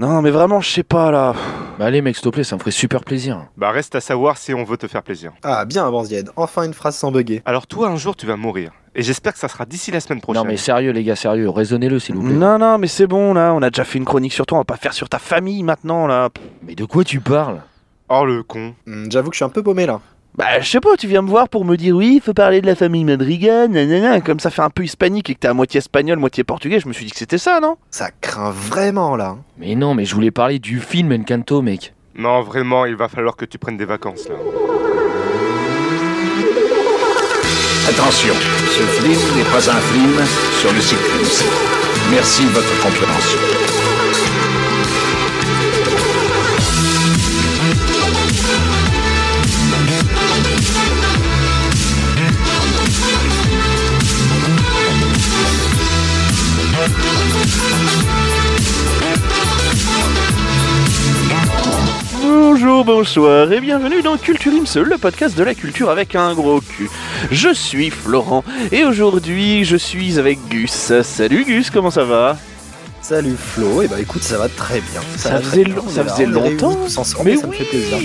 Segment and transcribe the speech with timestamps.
[0.00, 1.34] Non, mais vraiment, je sais pas là.
[1.78, 3.44] Bah allez mec, s'il te plaît, ça me ferait super plaisir.
[3.58, 5.32] Bah reste à savoir si on veut te faire plaisir.
[5.42, 6.30] Ah, bien, Banzied.
[6.36, 7.42] Enfin une phrase sans bugger.
[7.44, 8.70] Alors toi, un jour, tu vas mourir.
[8.94, 10.42] Et j'espère que ça sera d'ici la semaine prochaine.
[10.42, 12.32] Non mais sérieux les gars, sérieux, raisonnez-le s'il vous plaît.
[12.32, 13.52] Non, non, mais c'est bon là.
[13.52, 14.56] On a déjà fait une chronique sur toi.
[14.56, 16.30] On va pas faire sur ta famille maintenant là.
[16.62, 17.60] Mais de quoi tu parles?
[18.08, 18.74] Oh le con.
[18.86, 20.00] Hmm, J'avoue que je suis un peu paumé là.
[20.36, 22.66] Bah, je sais pas, tu viens me voir pour me dire oui, faut parler de
[22.66, 24.20] la famille Madrigal, nanana.
[24.20, 26.88] Comme ça fait un peu hispanique et que t'es à moitié espagnol, moitié portugais, je
[26.88, 27.76] me suis dit que c'était ça, non?
[27.90, 29.36] Ça craint vraiment là.
[29.58, 31.94] Mais non, mais je voulais parler du film Encanto mec.
[32.16, 34.36] Non, vraiment, il va falloir que tu prennes des vacances là.
[37.88, 40.24] Attention, ce film n'est pas un film
[40.60, 41.46] sur le cyclisme.
[42.10, 43.79] Merci de votre compréhension.
[62.32, 66.60] Bonjour, bonsoir et bienvenue dans Culture Ims, le podcast de la culture avec un gros
[66.60, 66.88] cul.
[67.32, 70.92] Je suis Florent et aujourd'hui je suis avec Gus.
[71.02, 72.36] Salut Gus, comment ça va?
[73.10, 75.00] Salut Flo, et bah écoute, ça va très bien.
[75.16, 75.74] Ça va faisait bien.
[75.74, 76.76] long- On ça faisait longtemps.
[76.76, 77.98] tous ensemble, et ça me fait plaisir.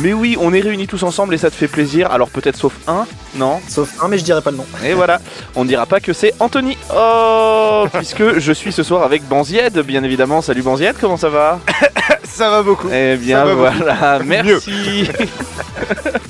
[0.00, 2.10] Mais oui, on est réunis tous ensemble et ça te fait plaisir.
[2.10, 4.66] Alors peut-être sauf un, non Sauf un, mais je dirais pas le nom.
[4.84, 5.22] Et voilà,
[5.56, 6.76] on ne dira pas que c'est Anthony.
[6.94, 10.42] Oh, puisque je suis ce soir avec Banzied, bien évidemment.
[10.42, 11.58] Salut Banzied, comment ça va
[12.24, 12.88] Ça va beaucoup.
[12.92, 15.08] Eh bien voilà, merci.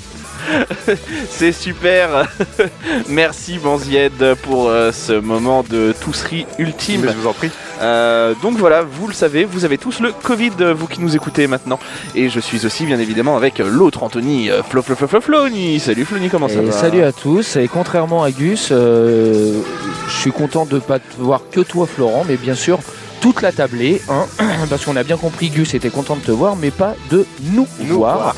[1.28, 2.28] C'est super.
[3.08, 7.02] Merci Banzied pour euh, ce moment de tousserie ultime.
[7.02, 7.50] Mais je vous en prie.
[7.80, 11.46] Euh, donc voilà, vous le savez, vous avez tous le Covid, vous qui nous écoutez
[11.46, 11.78] maintenant.
[12.14, 15.80] Et je suis aussi bien évidemment avec l'autre Anthony, euh, Flo Flo Flo Flo Flony.
[15.80, 19.60] Salut Flony, comment ça Et va salut à tous, et contrairement à Gus, euh,
[20.08, 22.80] je suis content de pas te voir que toi Florent, mais bien sûr
[23.20, 24.26] toute la tablée, hein,
[24.70, 27.66] parce qu'on a bien compris Gus était content de te voir, mais pas de nous,
[27.80, 28.34] Nous voir.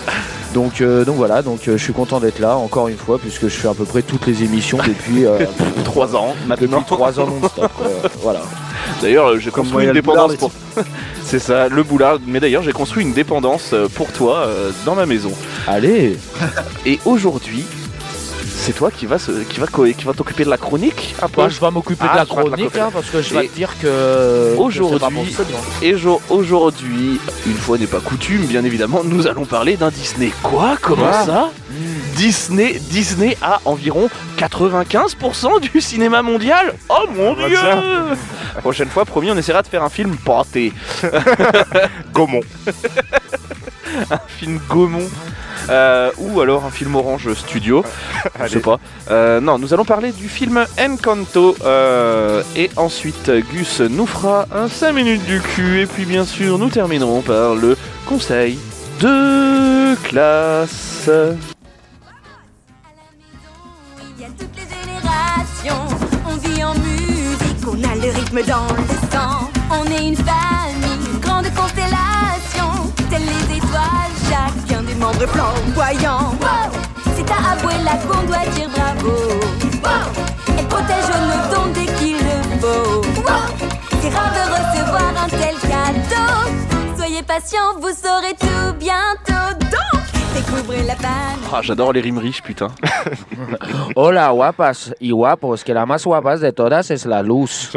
[0.53, 3.45] Donc, euh, donc voilà, donc euh, je suis content d'être là encore une fois, puisque
[3.45, 5.38] je fais à peu près toutes les émissions depuis, euh,
[5.84, 6.82] Trois ans depuis maintenant.
[6.82, 7.71] 3 ans non-stop.
[8.22, 8.43] voilà.
[9.00, 10.53] D'ailleurs, euh, j'ai construit une dépendance pour.
[11.25, 12.19] C'est ça, le boulard.
[12.26, 14.47] Mais d'ailleurs, j'ai construit une dépendance pour toi
[14.84, 15.32] dans ma maison.
[15.66, 16.19] Allez,
[16.84, 17.65] Et aujourd'hui,
[18.62, 21.27] c'est toi qui va qui va qui va t'occuper de la chronique peu.
[21.43, 23.71] Bah, je vais m'occuper Ah, de la chronique, hein, parce que je vais te dire
[23.81, 25.37] que aujourd'hui-.
[25.83, 30.31] Et jo- aujourd'hui, une fois n'est pas coutume, bien évidemment, nous allons parler d'un Disney.
[30.43, 30.77] Quoi?
[30.81, 31.50] Comment Quoi ça?
[32.17, 34.09] Disney, Disney a environ
[34.39, 36.75] 95% du cinéma mondial.
[36.89, 37.83] Oh mon Ah, dieu tiens.
[38.61, 40.73] Prochaine fois, promis, on essaiera de faire un film pâté,
[42.12, 42.43] Gaumont.
[44.10, 45.08] un film Gaumont.
[45.69, 47.84] euh, ou alors un film Orange Studio,
[48.44, 48.78] je sais pas.
[49.10, 51.56] Euh, non, nous allons parler du film Encanto.
[51.64, 55.81] euh, et ensuite, Gus nous fera un 5 minutes du cul.
[55.81, 57.76] Et puis, bien sûr, nous terminerons par le
[58.06, 58.58] conseil
[59.00, 61.08] de classe.
[64.16, 65.86] Il y a toutes les générations,
[66.28, 69.50] on vit en musique, on a le rythme dans le sang.
[69.70, 70.72] On est une famille,
[75.12, 76.33] membres flamboyants.
[76.41, 76.71] Wow
[77.17, 79.17] C'est à Abuela qu'on doit dire bravo.
[79.83, 80.25] Wow
[80.59, 83.03] Elle protège nos dons dès qu'il le faut.
[84.00, 86.97] C'est rare de recevoir un tel cadeau.
[86.97, 89.55] Soyez patients, vous saurez tout bientôt.
[89.61, 90.03] Donc,
[90.34, 91.31] découvrez la famille.
[91.54, 92.68] Ah, j'adore les rimes riches, putain.
[93.96, 97.70] Hola guapas y guapos, que la más guapas de todas es la luz.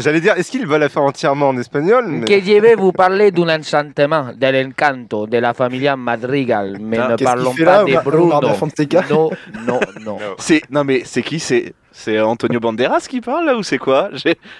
[0.00, 2.24] J'allais dire, est-ce qu'il va la faire entièrement en espagnol mais...
[2.24, 7.08] Que je vais vous parler d'un enchantement, del encanto, de la familia Madrigal, mais Ah,
[7.10, 8.40] ne parlons pas là, de Bruno.
[8.40, 9.30] Non,
[9.66, 10.18] non, non.
[10.38, 11.38] C'est non mais c'est qui?
[11.38, 14.10] C'est c'est Antonio Banderas qui parle là ou c'est quoi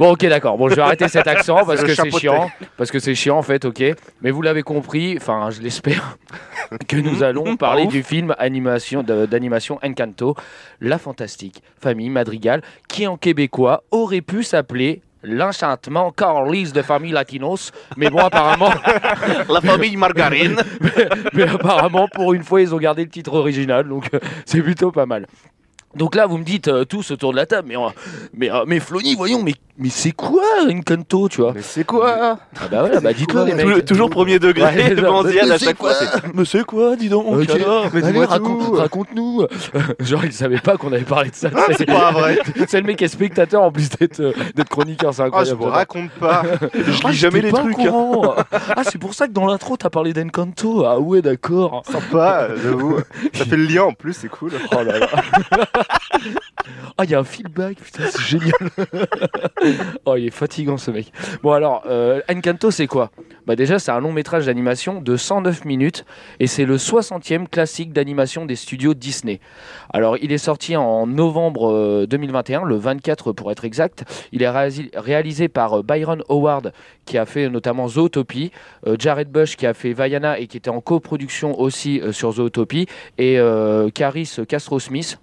[0.01, 0.59] Bon, ok, d'accord.
[0.59, 2.51] Bon, je vais arrêter cet accent parce que c'est chiant.
[2.77, 3.81] Parce que c'est chiant, en fait, ok.
[4.23, 6.19] Mais vous l'avez compris, enfin, je l'espère,
[6.89, 10.35] que nous allons parler du film animation d'animation Encanto,
[10.81, 17.73] la fantastique famille Madrigal, qui en québécois aurait pu s'appeler L'enchantement Carlis de famille Latinos,
[17.97, 18.71] mais bon, apparemment,
[19.49, 20.57] La famille Margarine.
[21.35, 24.93] mais apparemment, pour une fois, ils ont gardé le titre original, donc euh, c'est plutôt
[24.93, 25.27] pas mal.
[25.97, 27.89] Donc là, vous me dites euh, tous autour de la table, mais, euh,
[28.35, 31.53] mais, euh, mais Flony, voyons, mais, mais c'est quoi Encanto, tu vois?
[31.55, 32.39] Mais c'est quoi?
[32.61, 33.85] Ah bah voilà, bah dites-le les mecs.
[33.87, 35.93] toujours premier degré, Ouais, genre, mais à c'est chaque fois.
[36.35, 37.49] Mais c'est quoi, dis donc Ok.
[37.51, 39.47] alors Mais dis-moi raconte- raconte-nous.
[40.01, 41.49] Genre, il savait pas qu'on avait parlé de ça.
[41.77, 42.39] C'est pas vrai.
[42.69, 45.53] C'est le mec qui est spectateur en plus d'être euh, d'être chroniqueur, c'est Ah, je
[45.53, 45.61] incroyable.
[45.63, 46.43] vous raconte pas.
[46.75, 47.79] Je Ah, lis jamais j'étais les pas trucs.
[47.81, 48.35] hein.
[48.77, 50.85] ah, c'est pour ça que dans l'intro, t'as parlé d'Encanto.
[50.85, 51.83] Ah ouais, d'accord.
[51.91, 52.99] Sympa, j'avoue.
[53.33, 54.53] Ça fait le lien en plus, c'est cool.
[54.73, 55.07] Oh là là.
[57.01, 58.53] Ah, il y a un feedback, putain, c'est génial.
[60.05, 61.13] oh, il est fatigant ce mec.
[61.43, 63.11] Bon, alors, euh, Encanto, c'est quoi?
[63.47, 66.05] Bah, déjà, c'est un long métrage d'animation de 109 minutes
[66.41, 69.41] et c'est le 60e classique d'animation des studios Disney.
[69.91, 74.05] Alors, il est sorti en novembre euh, 2021, le 24 pour être exact.
[74.33, 76.73] Il est réalisé par euh, Byron Howard,
[77.09, 78.53] qui a fait notamment Zootopie,
[78.87, 82.33] euh, Jared Bush, qui a fait Vaiana et qui était en coproduction aussi euh, sur
[82.33, 82.87] Zootopie,
[83.17, 85.19] et euh, Caris Castro-Smith.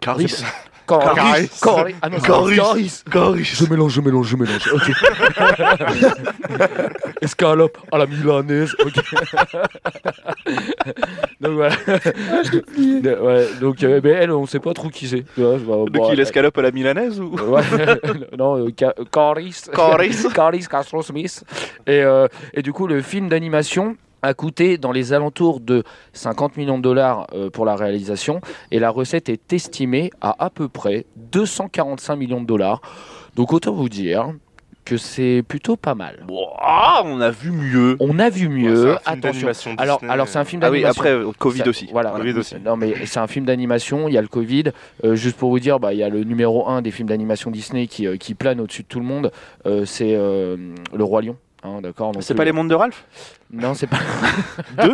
[0.00, 0.42] Caris.
[0.86, 1.14] Caris.
[1.14, 1.50] Caris.
[1.62, 1.94] Caris.
[2.00, 2.56] Ah non, Caris.
[2.56, 3.02] Caris.
[3.12, 3.44] Caris.
[3.44, 4.72] Je mélange, je mélange, je mélange.
[4.72, 4.90] Ok.
[7.20, 8.74] Escalope à la milanaise.
[8.84, 8.94] Ok.
[11.40, 11.76] donc voilà.
[11.76, 15.24] De- ouais, donc euh, mais elle, on sait pas trop qui c'est.
[15.34, 17.34] Tu vois, bah, De bon, qui euh, l'escalope à la milanaise ou?
[17.36, 17.60] Ouais,
[18.38, 19.60] non, euh, Ca- Caris.
[19.74, 20.16] Caris.
[20.34, 21.44] Caris Castro Smith.
[21.86, 26.56] Et, euh, et du coup, le film d'animation a coûté dans les alentours de 50
[26.56, 30.68] millions de dollars euh, pour la réalisation et la recette est estimée à à peu
[30.68, 32.80] près 245 millions de dollars.
[33.36, 34.32] Donc autant vous dire
[34.84, 36.24] que c'est plutôt pas mal.
[37.04, 37.96] On a vu mieux.
[38.00, 38.96] On a vu mieux.
[39.04, 39.30] c'est un film Attention.
[39.32, 40.12] d'animation Alors, Disney.
[40.14, 41.00] alors c'est un film Ah oui, d'animation.
[41.02, 41.88] après, euh, Covid Ça- aussi.
[41.92, 42.10] Voilà.
[42.12, 42.54] Covid aussi.
[42.64, 44.08] Non, mais c'est un film d'animation.
[44.08, 44.64] Il y a le Covid.
[45.04, 47.50] Euh, juste pour vous dire, bah, il y a le numéro 1 des films d'animation
[47.50, 49.30] Disney qui, euh, qui plane au-dessus de tout le monde.
[49.66, 50.56] Euh, c'est euh,
[50.94, 51.36] Le Roi Lion.
[51.62, 52.12] Hein, d'accord.
[52.20, 53.04] C'est pas les mondes de Ralph?
[53.50, 53.98] Non, c'est pas.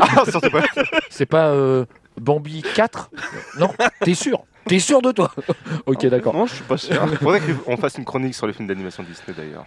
[0.00, 0.62] Ah, surtout pas.
[1.10, 1.84] C'est pas euh,
[2.20, 3.10] Bambi 4
[3.58, 3.70] Non,
[4.00, 4.44] t'es sûr?
[4.66, 5.32] T'es sûr de toi?
[5.86, 6.34] Ok, d'accord.
[6.34, 7.06] Non, je suis pas sûr.
[7.18, 9.66] Faudrait qu'on fasse une chronique sur les films d'animation Disney d'ailleurs.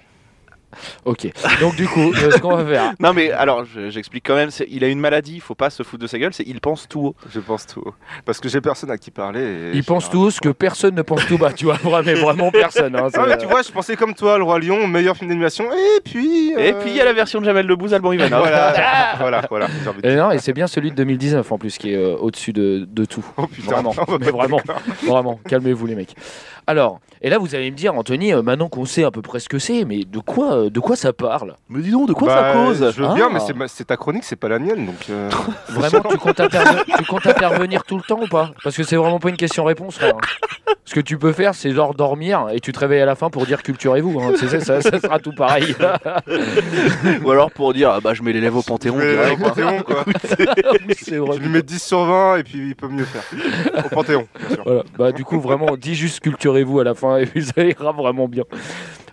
[1.06, 1.28] Ok.
[1.62, 2.94] Donc du coup, euh, ce qu'on va faire.
[3.00, 4.52] non, mais alors, je- j'explique quand même.
[4.52, 6.62] c'est- Il a une maladie, il faut pas se foutre de sa gueule, c'est il
[6.62, 7.16] pense tout haut.
[7.34, 7.84] Je pense tout.
[8.26, 9.42] Parce que j'ai personne à qui parler.
[9.42, 12.14] et Ils je- pensent tous que personne ne pense tout bas, tu vois, vraiment, mais
[12.14, 12.96] vraiment personne.
[12.96, 15.66] hein, Ah, mais tu vois, je pensais comme toi, Le Roi Lion, meilleur film d'animation.
[15.72, 16.52] Et puis.
[16.52, 18.40] Et euh, puis il y a la version de Jamel Debbouze, Alban Ivanov.
[18.50, 19.68] Voilà, voilà, voilà.
[19.84, 20.24] j'ai envie de Et dire.
[20.26, 23.06] non, et c'est bien celui de 2019 en plus qui est euh, au-dessus de, de
[23.06, 23.26] tout.
[23.38, 24.62] Oh putain, Vraiment, mais vraiment,
[25.08, 26.16] vraiment, calmez-vous les mecs.
[26.70, 29.40] Alors, et là vous allez me dire, Anthony, euh, maintenant qu'on sait à peu près
[29.40, 31.56] ce que c'est, mais de quoi, euh, de quoi ça parle?
[31.68, 32.92] Mais dis donc, de quoi Bah, ça cause?
[32.96, 33.34] Je veux bien, Ah.
[33.34, 34.86] mais c'est ma- c'est ta chronique, c'est pas la mienne.
[34.86, 35.30] Donc, euh,
[35.70, 38.52] Vraiment, tu comptes, interve- tu comptes intervenir tout le temps ou pas?
[38.64, 40.14] Parce que c'est vraiment pas une question-réponse, frère.
[40.86, 43.32] Ce que tu peux faire, c'est genre dormir et tu te réveilles à la fin
[43.32, 44.20] pour dire culturez-vous.
[44.20, 44.34] hein.
[44.36, 45.76] C'est- c'est- ça, ça sera tout pareil.
[47.24, 48.96] Ou alors pour dire, ah bah je mets l'élève au Panthéon.
[49.00, 49.50] je vais direct, au hein.
[49.50, 50.04] Panthéon, quoi.
[50.88, 51.38] Oui, c'est vrai.
[51.38, 53.24] Je lui mets 10 sur 20 et puis il peut mieux faire.
[53.86, 54.64] Au Panthéon, bien sûr.
[54.66, 54.84] Voilà.
[54.98, 56.20] Bah, du coup, vraiment, dis juste
[56.60, 58.44] culturez-vous à la fin et ça ira vraiment bien.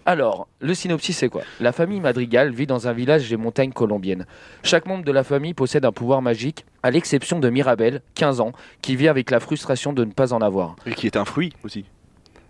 [0.04, 1.43] Alors, le synopsis, c'est quoi?
[1.58, 4.25] La famille Madrigal vit dans un village des montagnes colombiennes.
[4.62, 8.52] Chaque membre de la famille possède un pouvoir magique, à l'exception de Mirabel, 15 ans,
[8.82, 10.76] qui vit avec la frustration de ne pas en avoir.
[10.87, 11.87] Et qui est un fruit aussi.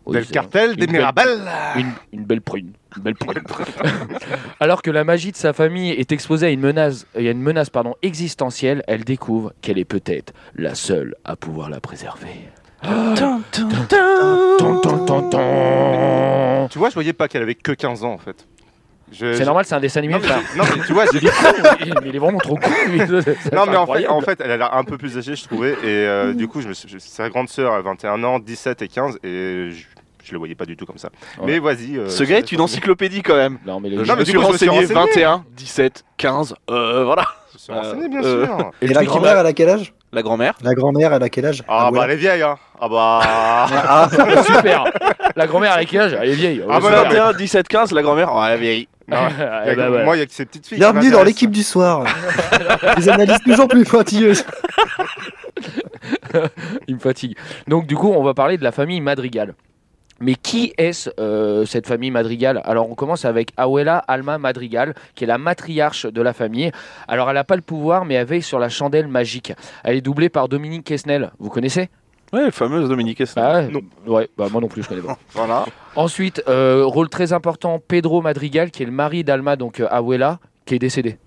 [0.04, 1.40] Oui, Del cartel des Mirabel.
[1.76, 2.72] Une, une belle prune.
[2.96, 3.42] Une belle prune.
[4.60, 7.70] Alors que la magie de sa famille est exposée à une menace, à une menace
[7.70, 12.50] pardon, existentielle, elle découvre qu'elle est peut-être la seule à pouvoir la préserver.
[16.70, 18.46] Tu vois, je voyais pas qu'elle avait que 15 ans en fait.
[19.12, 20.14] Je- C'est je- normal, c'est un dessin animé.
[20.14, 20.40] Non mais, frère.
[20.56, 22.68] non, mais tu vois, j'ai- Il est con, il- mais il est vraiment trop con.
[22.88, 22.98] lui.
[23.42, 24.12] C'est non, mais en fait, incroyable.
[24.14, 25.72] en fait, elle a l'air un peu plus âgée, je trouvais.
[25.74, 26.88] Et euh, du coup, je me suis...
[26.88, 29.18] je- sa grande sœur a 21 ans, 17 et 15.
[29.22, 29.84] Et je,
[30.24, 31.10] je le voyais pas du tout comme ça.
[31.38, 31.44] Ouais.
[31.46, 31.96] Mais vas-y.
[31.96, 33.58] euh, Ce gars est une encyclopédie quand même.
[33.64, 35.24] Non, mais le Je Non, me mais suis du coup, je me suis renseigné renseigné.
[35.24, 37.26] 21, 17, 15, euh, voilà.
[37.52, 38.70] Je me suis renseigné, bien Euh, sûr.
[38.82, 39.94] Et la grand-mère, elle a quel âge?
[40.12, 40.54] La grand-mère?
[40.62, 41.62] La grand-mère, elle a quel âge?
[41.68, 41.98] Ah, ouais.
[41.98, 42.56] bah, elle est vieille, hein.
[42.80, 43.20] Ah, bah.
[43.24, 44.84] Ah, va- Super.
[45.34, 46.16] La grand-mère avec quel âge?
[46.20, 46.62] Elle est vieille.
[46.68, 47.04] Ah, bah, super.
[47.10, 48.30] 21, 17, 15, la grand-mère.
[48.32, 48.88] Oh, la vieille.
[49.08, 50.04] Ouais, Il y a eh que- ben, voilà.
[50.04, 50.78] Moi, il y a que ces petites filles.
[50.78, 52.04] Bienvenue dans l'équipe du soir.
[52.96, 54.44] Les analyses toujours plus pointilleuses.
[56.88, 57.36] Il me fatigue.
[57.66, 59.54] Donc, du coup, on va parler de la famille Madrigal.
[60.20, 65.24] Mais qui est-ce, euh, cette famille Madrigal Alors, on commence avec Abuela Alma Madrigal, qui
[65.24, 66.70] est la matriarche de la famille.
[67.06, 69.52] Alors, elle n'a pas le pouvoir, mais elle veille sur la chandelle magique.
[69.84, 71.32] Elle est doublée par Dominique Quesnel.
[71.38, 71.90] Vous connaissez?
[72.32, 73.42] Ouais, fameuse Dominique Esna.
[73.42, 73.80] Bah ouais, Non.
[74.14, 75.16] ouais, bah moi non plus, je connais pas.
[75.32, 75.64] Voilà.
[75.94, 80.38] Ensuite, euh, rôle très important, Pedro Madrigal, qui est le mari d'Alma, donc euh, Abuela,
[80.64, 81.18] qui est décédé.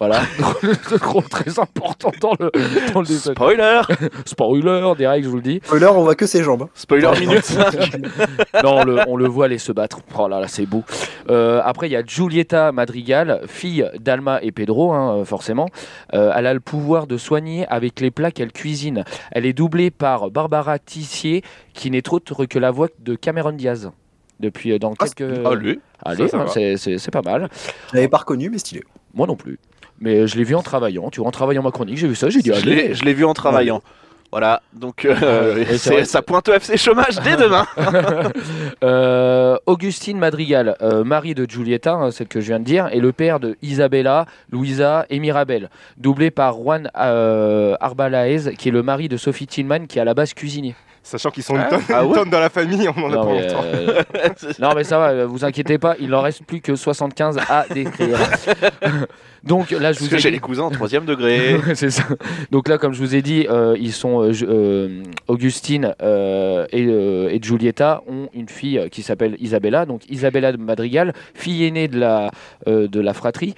[0.00, 0.22] Voilà,
[1.02, 2.50] rôle très important dans le,
[2.92, 3.06] dans le.
[3.06, 3.80] Spoiler
[4.26, 5.60] Spoiler, direct, je vous le dis.
[5.64, 6.62] Spoiler, on voit que ses jambes.
[6.62, 6.68] hein.
[6.74, 7.74] Spoiler minute 5.
[8.64, 10.00] Non, on le, on le voit aller se battre.
[10.18, 10.82] Oh là là, c'est beau.
[11.30, 15.66] Euh, après, il y a Giulietta Madrigal, fille d'Alma et Pedro, hein, forcément.
[16.12, 19.04] Euh, elle a le pouvoir de soigner avec les plats qu'elle cuisine.
[19.30, 23.90] Elle est doublée par Barbara Tissier, qui n'est autre que la voix de Cameron Diaz.
[24.40, 25.46] Depuis euh, dans Ah, quelques.
[25.46, 25.78] Allez.
[26.04, 26.46] Allez, hein, va.
[26.48, 27.48] c'est- c'est c'est pas mal.
[27.90, 28.82] Je l'avais pas reconnu, mais stylé.
[29.14, 29.58] Moi non plus.
[30.04, 31.08] Mais je l'ai vu en travaillant.
[31.10, 32.74] Tu vois, en travaillant ma chronique, j'ai vu ça, j'ai dit Je allez.
[32.74, 33.80] l'ai- je l'ai vu en travaillant.
[34.30, 36.04] Voilà, donc euh, vrai.
[36.04, 37.66] ça pointe au FC chômage dès demain.
[38.82, 42.98] Euh, Augustine Madrigal, euh, mari de Giulietta, hein, celle que je viens de dire, et
[43.00, 48.82] le père de Isabella, Louisa et Mirabel, doublé par Juan euh, Arbalaez, qui est le
[48.82, 50.74] mari de Sophie Tillman, qui est à la base cuisinier.
[51.02, 53.12] Sachant qu'ils sont une Ah, tonne, ah une ouais tonne dans la famille, on en
[53.12, 53.64] a Non pas mais, longtemps.
[53.64, 54.02] euh,
[54.58, 57.66] non, mais ça va, euh, vous inquiétez pas, il n'en reste plus que 75 à
[57.72, 58.18] décrire.
[59.46, 61.56] Donc là, je Parce vous que ai j'ai dit- les cousins en troisième degré.
[61.74, 62.04] c'est ça.
[62.50, 66.86] Donc là, comme je vous ai dit, euh, ils sont euh, euh, Augustine euh, et,
[66.86, 69.86] euh, et Giulietta ont une fille qui s'appelle Isabella.
[69.86, 72.30] Donc Isabella de Madrigal, fille aînée de la
[72.68, 73.54] euh, de la fratrie,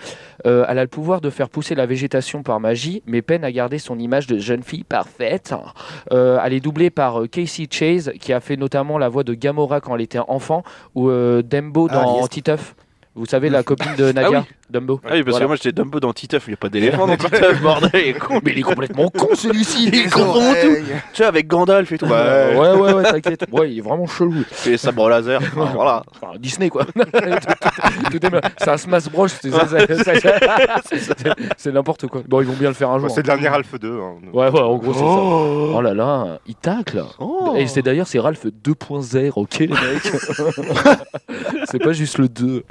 [0.46, 3.50] Euh, elle a le pouvoir de faire pousser la végétation par magie, mais peine à
[3.50, 5.54] garder son image de jeune fille parfaite.
[6.12, 9.34] Euh, elle est doublée par euh, Casey Chase, qui a fait notamment la voix de
[9.34, 10.62] Gamora quand elle était enfant,
[10.94, 12.28] ou euh, Dembo Ah, dans yes.
[12.28, 12.74] Titeuf.
[13.14, 15.00] Vous savez, la copine de Nadia, Dumbo.
[15.04, 15.44] Ah oui, parce Voilà.
[15.44, 18.00] que moi j'étais Dumbo dans Titeuf, il n'y a pas d'éléphant dans Titeuf, bordel, il
[18.08, 18.40] est con.
[18.44, 20.76] Mais il est complètement con celui-ci Il comprend tout.
[20.76, 20.82] Tu
[21.14, 22.06] sais, avec Gandalf et tout.
[22.06, 22.56] Ouais.
[22.56, 23.46] Ouais, ouais, ouais, t'inquiète.
[23.52, 24.44] Ouais, il est vraiment chelou.
[24.52, 25.40] C'est les sabres laser.
[25.56, 26.02] Enfin, voilà.
[26.10, 26.84] Enfin, Disney, quoi.
[26.84, 28.42] tout, tout- tout est mal.
[28.58, 29.28] c'est un Smash Bros.
[29.28, 32.22] C'est ça, c'est- c'est- c'est- c'est n'importe quoi.
[32.26, 33.10] Bon, ils vont bien le faire un jour.
[33.10, 34.00] C'est le dernier Alpha 2.
[34.00, 34.14] hein.
[34.32, 35.04] Ouais, ouais, en gros, c'est ça.
[35.06, 35.72] Oh.
[35.76, 37.02] Oh là là, il tacle.
[37.18, 37.54] Oh.
[37.56, 40.12] Et c'est d'ailleurs, c'est Ralph 2.0, ok, les mecs
[41.70, 42.64] C'est pas juste le 2.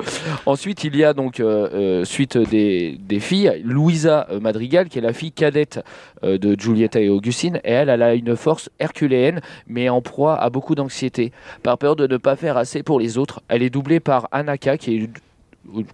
[0.46, 5.00] Ensuite, il y a donc, euh, euh, suite des, des filles, Louisa euh, Madrigal, qui
[5.00, 5.84] est la fille cadette
[6.24, 7.60] euh, de Giulietta et Augustine.
[7.64, 11.32] Et elle, elle a une force herculéenne, mais en proie à beaucoup d'anxiété.
[11.64, 14.78] Par peur de ne pas faire assez pour les autres, elle est doublée par Anaka,
[14.78, 15.10] qui est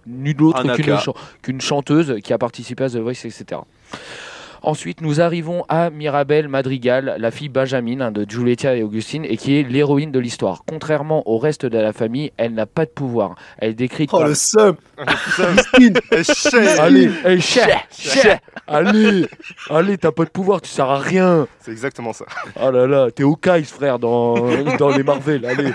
[0.06, 0.96] nulle autre qu'une
[1.40, 3.60] qu'une chanteuse qui a participé à The Voice, etc.
[4.64, 9.36] Ensuite, nous arrivons à Mirabelle Madrigal, la fille Benjamin hein, de Giulietta et Augustine, et
[9.36, 10.62] qui est l'héroïne de l'histoire.
[10.66, 13.34] Contrairement au reste de la famille, elle n'a pas de pouvoir.
[13.58, 14.28] Elle est décrite Oh par...
[14.28, 14.76] le seum.
[16.78, 18.38] Allez, hey, chais, chais,
[18.68, 19.26] allez,
[19.68, 21.48] allez, t'as pas de pouvoir, tu sers à rien.
[21.60, 22.24] C'est exactement ça.
[22.62, 24.36] Oh là là, t'es au Kais, frère, dans,
[24.76, 25.72] dans les Marvel, allez.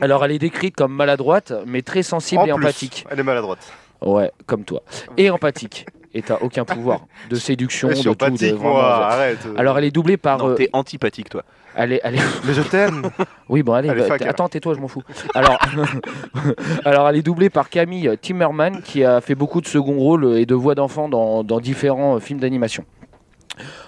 [0.00, 3.06] Alors, elle est décrite comme maladroite, mais très sensible En et plus, empathique.
[3.08, 3.72] Elle est maladroite.
[4.00, 4.82] Ouais, comme toi.
[5.16, 5.86] Et empathique.
[6.18, 8.02] Et t'as aucun pouvoir de séduction, de tout.
[8.12, 9.06] de vraiment- moi.
[9.06, 9.38] Arrête.
[9.56, 10.38] Alors, elle est doublée par.
[10.38, 11.44] Non, euh, t'es antipathique, toi.
[11.76, 12.00] elle est-
[12.44, 13.02] Mais je t'aime.
[13.48, 15.02] Oui, bon, allez, Allez, bah, attends, tais-toi, je m'en fous.
[15.34, 15.56] Alors,
[16.84, 20.44] alors, elle est doublée par Camille Timmerman, qui a fait beaucoup de second rôles et
[20.44, 22.84] de voix d'enfant dans, dans différents euh, films d'animation.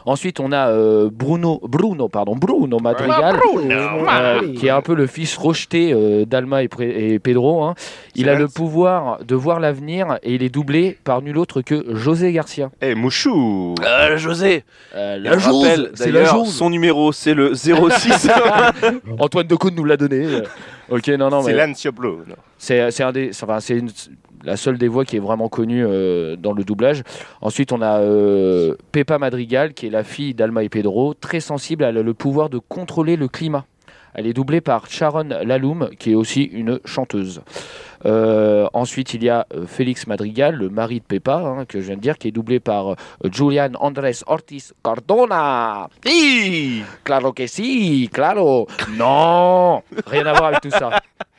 [0.06, 3.36] Ensuite, on a euh, Bruno, Bruno, pardon, Bruno Madrigal,
[3.70, 7.64] euh, qui est un peu le fils rejeté euh, d'Alma et, Pedro.
[7.64, 7.74] hein.
[8.14, 8.42] Il a vrai.
[8.42, 12.70] le pouvoir de voir l'avenir et il est doublé par nul autre que José Garcia.
[12.82, 13.74] Eh, Mouchou.
[13.84, 18.28] Euh, José, Euh, je rappelle c'est la d'ailleurs son numéro, c'est le 06.
[19.18, 20.26] Antoine Decaune nous l'a donné.
[20.90, 22.34] Ok, non, non, C'est mais Lancio non?
[22.58, 23.90] c'est c'est un des, enfin, c'est une-
[24.44, 27.02] la seule des voix qui est vraiment connue euh, dans le doublage.
[27.40, 31.84] Ensuite, on a euh, Pepa Madrigal, qui est la fille d'Alma et Pedro, très sensible.
[31.84, 33.64] Elle a le pouvoir de contrôler le climat.
[34.12, 37.42] Elle est doublée par Sharon Laloum, qui est aussi une chanteuse.
[38.06, 41.96] Euh, ensuite, il y a Félix Madrigal, le mari de Pepa, hein, que je viens
[41.96, 42.96] de dire, qui est doublé par
[43.30, 45.88] Julian Andrés Ortiz Cardona.
[46.04, 48.66] Hi Claro que si, claro.
[48.96, 50.90] Non, rien à voir avec tout ça.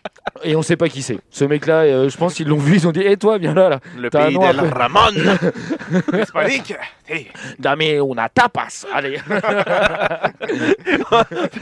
[0.43, 1.19] Et on sait pas qui c'est.
[1.29, 3.69] Ce mec-là, euh, je pense qu'ils l'ont vu, ils ont dit "Et toi, viens là,
[3.69, 3.79] là.
[3.97, 5.11] Le T'as pays del Ramon
[6.21, 6.73] Hispanique.
[7.07, 7.27] Hey.
[7.59, 9.19] Dame una tapas." Allez.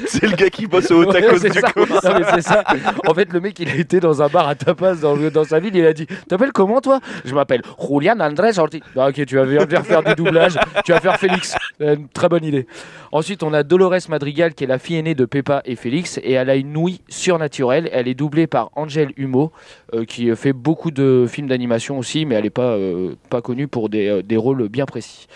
[0.05, 1.85] C'est le gars qui bosse au tacos Ouais, du coup.
[2.33, 2.63] C'est ça.
[3.07, 5.59] En fait, le mec, il a été dans un bar à tapas dans, dans sa
[5.59, 5.75] ville.
[5.75, 6.99] Il a dit T'appelles comment, toi?
[7.25, 8.81] Je m'appelle Julian Andrés Ortiz.
[8.97, 10.57] Ah, ok, tu vas venir faire du doublage.
[10.85, 11.55] Tu vas faire Félix.
[11.81, 12.67] Euh, Une très bonne idée.
[13.11, 16.19] Ensuite, on a Dolores Madrigal, qui est la fille aînée de Peppa et Félix.
[16.23, 17.89] Et elle a une ouïe surnaturelle.
[17.91, 19.51] Elle est doublée par Angèle Humeau,
[19.95, 23.67] euh, qui fait beaucoup de films d'animation aussi, mais elle n'est pas, euh, pas connue
[23.67, 25.27] pour des, euh, rôles bien précis.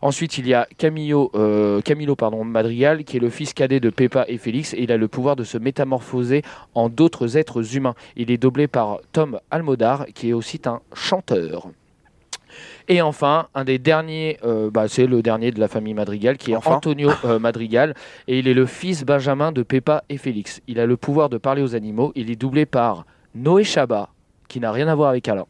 [0.00, 3.90] Ensuite, il y a Camillo, euh, Camilo pardon, Madrigal, qui est le fils cadet de
[3.90, 6.42] Peppa et Félix, et il a le pouvoir de se métamorphoser
[6.74, 7.94] en d'autres êtres humains.
[8.16, 11.68] Il est doublé par Tom Almodar, qui est aussi un chanteur.
[12.88, 16.52] Et enfin, un des derniers, euh, bah, c'est le dernier de la famille Madrigal, qui
[16.52, 16.72] est Enfin.
[16.76, 17.94] Antonio euh, Madrigal,
[18.28, 20.60] et il est le fils benjamin de Peppa et Félix.
[20.66, 22.12] Il a le pouvoir de parler aux animaux.
[22.14, 24.08] Il est doublé par Noé Chabat,
[24.48, 25.46] qui n'a rien à voir avec Alain.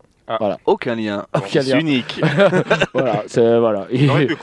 [0.66, 1.26] Aucun lien.
[1.34, 1.80] Aucun C'est lien.
[1.80, 2.20] unique.
[2.94, 3.86] voilà, c'est- voilà.
[3.90, 4.36] Pu.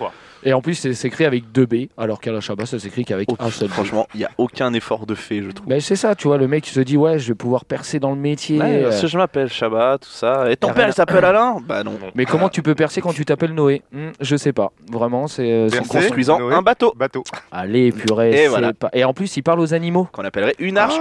[0.44, 3.50] Et en plus, c'est écrit avec deux B, alors qu'Alain Chabat, ça s'écrit qu'avec un
[3.50, 3.72] seul B.
[3.72, 5.68] Franchement, il n'y a aucun effort de fait, je trouve.
[5.68, 8.12] Mais c'est ça, tu vois, le mec se dit, ouais, je vais pouvoir percer dans
[8.12, 8.60] le métier.
[8.60, 10.50] Ouais, euh, parce que je m'appelle Shabbat, tout ça.
[10.52, 11.58] Et ton père, il s'appelle Alain?
[11.66, 11.98] Bah non.
[12.16, 13.82] Mais comment tu peux percer quand tu t'appelles Noé?
[13.92, 14.72] Hmm, Je sais pas.
[14.92, 15.52] Vraiment, c'est.
[15.52, 15.70] euh.
[15.80, 16.54] En construisant Noé.
[16.56, 17.24] un bateau Bateau.
[17.52, 18.30] Allez, purée.
[18.32, 18.74] Et c'est voilà.
[18.74, 20.08] pas- Et en plus, il parle aux animaux.
[20.12, 20.96] qu'on appellerait une arche.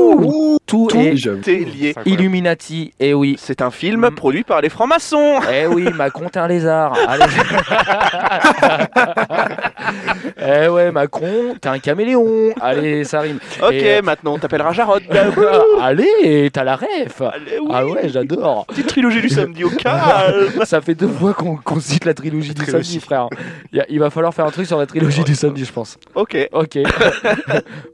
[0.00, 1.14] Ouh, tout, Tout, est
[1.64, 1.94] lié.
[2.06, 2.92] Illuminati.
[3.00, 3.36] Eh oui.
[3.38, 4.14] C'est un film Mm.
[4.14, 5.40] produit par les francs-maçons.
[5.52, 6.96] Eh oui, m'a compté un lézard.
[7.08, 7.24] Allez.
[10.42, 12.54] Eh ouais, Macron, t'es un caméléon.
[12.60, 13.38] Allez, ça rime.
[13.62, 15.02] Ok, Et, maintenant on t'appellera Jarod.
[15.80, 17.20] Allez, t'as la ref.
[17.20, 17.68] Allez, oui.
[17.70, 18.64] Ah ouais, j'adore.
[18.66, 20.50] Petite trilogie du samedi au calme.
[20.64, 22.84] Ça fait deux fois qu'on qu'on cite la trilogie du Trilogie.
[22.84, 23.28] samedi, frère.
[23.88, 25.98] Il, va falloir faire un truc sur la trilogie du samedi, je pense.
[26.14, 26.78] Ok, Ok.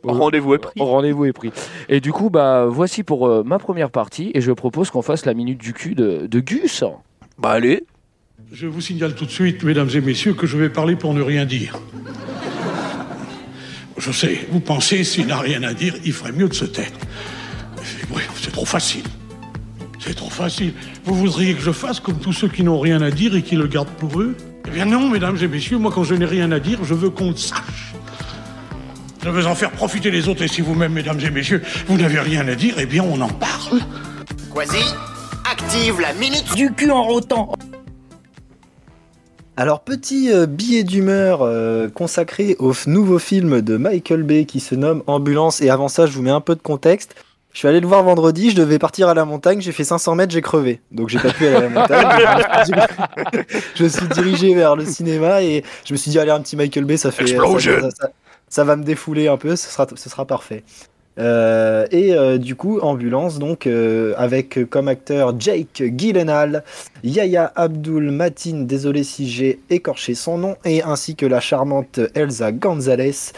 [0.03, 0.81] Bon, rendez-vous est pris.
[0.81, 1.53] Rendez-vous est pris.
[1.89, 5.27] Et du coup, bah voici pour euh, ma première partie, et je propose qu'on fasse
[5.27, 6.85] la minute du cul de, de Gus.
[7.39, 7.85] Bah allez.
[8.53, 11.21] Je vous signale tout de suite, mesdames et messieurs, que je vais parler pour ne
[11.21, 11.79] rien dire.
[13.99, 16.93] Je sais, vous pensez, s'il n'a rien à dire, il ferait mieux de se taire.
[18.41, 19.03] C'est trop facile.
[19.99, 20.73] C'est trop facile.
[21.05, 23.57] Vous voudriez que je fasse comme tous ceux qui n'ont rien à dire et qui
[23.57, 24.37] le gardent pour eux?
[24.69, 27.11] Eh bien non, mesdames et messieurs, moi quand je n'ai rien à dire, je veux
[27.11, 27.95] qu'on le sache.
[29.25, 32.21] Je veux en faire profiter les autres et si vous-même, mesdames et messieurs, vous n'avez
[32.21, 33.81] rien à dire, eh bien on en parle.
[34.55, 34.85] Quasi,
[35.51, 37.53] active la minute Du cul en rotant.
[39.57, 44.75] Alors, petit euh, billet d'humeur euh, consacré au nouveau film de Michael Bay qui se
[44.75, 45.63] nomme Ambulance.
[45.63, 47.15] Et avant ça, je vous mets un peu de contexte.
[47.53, 50.15] Je suis allé le voir vendredi, je devais partir à la montagne, j'ai fait 500
[50.15, 50.83] mètres, j'ai crevé.
[50.93, 52.07] Donc j'ai pas pu aller à la montagne.
[53.75, 56.55] je, me suis dirigé, vers le cinéma et je me suis dit, allez, un petit
[56.55, 57.23] Michael Bay, ça fait.
[57.23, 57.81] Explosion.
[57.81, 58.11] ça, ça-
[58.49, 60.63] ça va me défouler un peu, ce sera, ce sera parfait.
[61.19, 66.63] Euh, et euh, du coup, Ambulance, donc, euh, avec comme acteur Jake Gyllenhaal,
[67.03, 72.53] Yaya Abdul Matin, désolé si j'ai écorché son nom, et ainsi que la charmante Elsa
[72.53, 73.33] Gonzalez.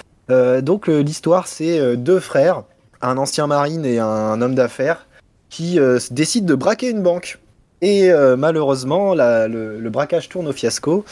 [0.61, 2.65] Donc l'histoire, c'est deux frères,
[3.01, 5.07] un ancien marine et un homme d'affaires,
[5.49, 5.79] qui
[6.11, 7.39] décident de braquer une banque.
[7.81, 11.07] Et malheureusement, le braquage tourne au fiasco.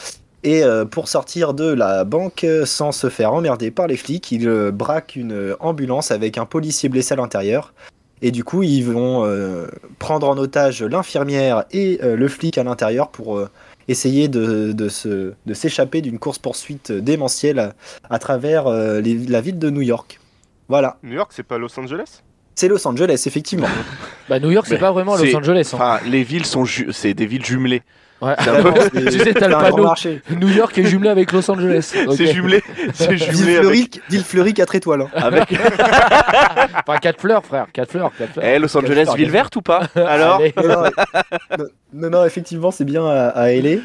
[0.47, 4.31] Et euh, pour sortir de la banque euh, sans se faire emmerder par les flics,
[4.31, 7.73] ils euh, braquent une ambulance avec un policier blessé à l'intérieur.
[8.21, 9.67] Et du coup, ils vont euh,
[9.99, 13.49] prendre en otage l'infirmière et euh, le flic à l'intérieur pour euh,
[13.89, 17.73] essayer de, de se- de s'échapper d'une course-poursuite démentielle à,
[18.09, 20.19] à travers euh, les- la ville de New York.
[20.69, 22.21] Voilà, New York, c'est pas Los Angeles?
[22.55, 23.67] C'est Los Angeles, effectivement.
[24.29, 25.69] Bah New York, c'est Mais pas vraiment c'est- Los Angeles.
[25.73, 25.75] hein.
[25.75, 27.83] Enfin, les villes sont ju- c'est des villes jumelées.
[28.21, 28.33] Ouais.
[28.39, 29.83] C'est un peu- Tu sais, t'as le panneau.
[29.83, 30.21] marché.
[30.31, 31.93] New York est jumelé avec Los Angeles.
[32.15, 35.01] C'est jumelé, c'est jumelé Ville avec, fleurie, ville fleurie 4 étoiles.
[35.03, 35.09] hein.
[35.13, 35.53] avec...
[36.87, 37.65] Enfin, 4 fleurs, frère.
[37.73, 38.11] 4 fleurs.
[38.17, 38.45] 4 fleurs.
[38.45, 40.63] Eh, Los Angeles, ville verte ou pas Alors non,
[41.57, 43.77] non, non, non, effectivement, c'est bien à, à LA.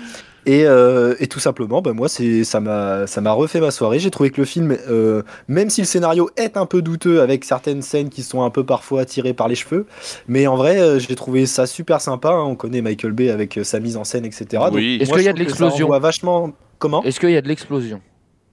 [0.44, 4.00] Et, euh, et tout simplement, bah, moi, c'est, ça, m'a, ça m'a refait ma soirée.
[4.00, 7.44] J'ai trouvé que le film, euh, même si le scénario est un peu douteux avec
[7.44, 9.86] certaines scènes qui sont un peu parfois tirées par les cheveux,
[10.26, 12.30] mais en vrai, euh, j'ai trouvé ça super sympa.
[12.30, 12.42] hein.
[12.44, 14.64] On connaît Michael Bay avec euh, sa mise en scène, etc.
[14.72, 14.98] Oui.
[15.00, 16.50] Est-ce qu'il y a de l'explosion vachement.
[16.80, 17.04] Comment?
[17.04, 18.00] Est-ce qu'il y a de l'explosion?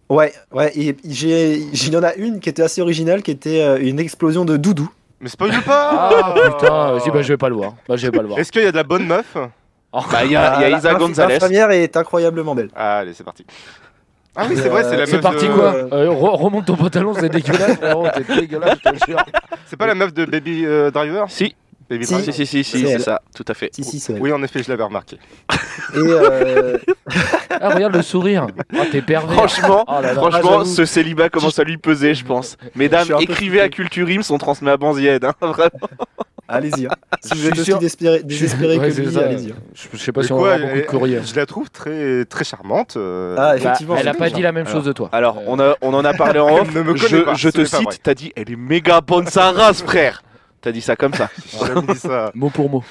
[0.10, 0.72] Ouais, ouais.
[0.76, 4.58] Il y en a une qui était assez originale, qui était euh, une explosion de
[4.58, 4.90] doudou.
[5.22, 7.74] Mais spoil pas Ah putain, vas-y, bah je vais pas le voir.
[7.88, 8.40] Bah je vais pas le voir.
[8.40, 9.36] Est-ce qu'il y a de la bonne meuf?
[9.92, 11.34] Bah, il y a, il y a Ah, Isa la- Gonzalez.
[11.34, 12.70] L'infirmière est incroyablement belle.
[12.76, 13.46] Allez, c'est parti.
[14.36, 15.54] Ah oui, c'est vrai, c'est la C'est meuf parti de...
[15.54, 19.18] quoi Euh, re- Remonte ton pantalon, c'est dégueulasse, frérot, t'es dégueulasse, je te jure.
[19.66, 21.56] C'est pas la meuf de Baby euh, Driver Si,
[21.90, 22.14] Baby Si.
[22.14, 23.70] Driver si, si, si, si, C'est c'est ça, tout à fait.
[23.74, 24.18] Si, si, c'est.
[24.20, 25.18] Oui, en effet, je l'avais remarqué.
[25.96, 26.78] Et euh,
[27.50, 28.48] Ah, regarde le sourire.
[28.80, 29.34] Ah, t'es pervers.
[29.36, 30.14] Franchement, Oh là là.
[30.14, 32.56] franchement, ce célibat commence à lui peser, je pense.
[32.76, 33.68] Mesdames, Je écrivez à.
[33.70, 35.70] Culture Ims, on transmet à Banzied, hein, vraiment.
[36.50, 36.86] Allez-y.
[36.88, 36.90] hein.
[37.22, 39.52] Si Je vous suis êtes aussi désespéré, désespéré Ouais, que lui, allez-y.
[39.52, 39.56] hein.
[39.74, 41.20] Je je sais pas Mais si on quoi, va avoir beaucoup de elle- courrier.
[41.26, 42.96] Je la trouve très, très charmante.
[42.98, 43.96] euh, Ah, Bah, effectivement.
[43.98, 45.10] elle a c'est pas dit la même chose de toi.
[45.12, 46.74] Alors, Euh, on, a, on en a parlé en off.
[46.74, 49.28] Ne me je connais pas, je ce te cite, t'as dit, elle est méga bonne
[49.28, 50.24] sa race, frère.
[50.62, 51.30] T'as dit ça comme ça.
[51.88, 52.08] Dit.
[52.36, 52.84] Mot pour mot.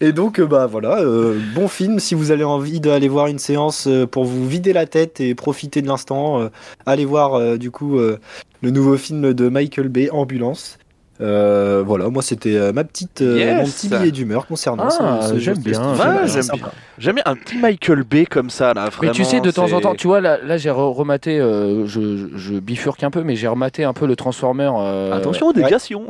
[0.00, 2.00] Et donc, euh, bah voilà, euh, bon film.
[2.00, 5.34] Si vous avez envie d'aller voir une séance euh, pour vous vider la tête et
[5.36, 6.48] profiter de l'instant, euh,
[6.84, 8.18] allez voir euh, du coup euh,
[8.60, 10.78] le nouveau film de Michael Bay, Ambulance.
[11.20, 13.56] Euh, voilà, moi c'était euh, ma petite, euh, Yes.
[13.66, 15.92] mon petit billet d'humeur concernant Ah, ce- j'aime bien.
[15.92, 16.70] Ouais, j'aime bien.
[16.98, 18.86] J'aime bien un petit Michael Bay comme ça, là.
[19.00, 21.38] Mais tu vraiment, sais, de temps en temps, tu vois, là, là j'ai re- rematé,
[21.38, 24.70] euh, je, bifurque un peu, mais j'ai rematé un peu le Transformer.
[24.76, 26.06] euh, Attention aux déviations.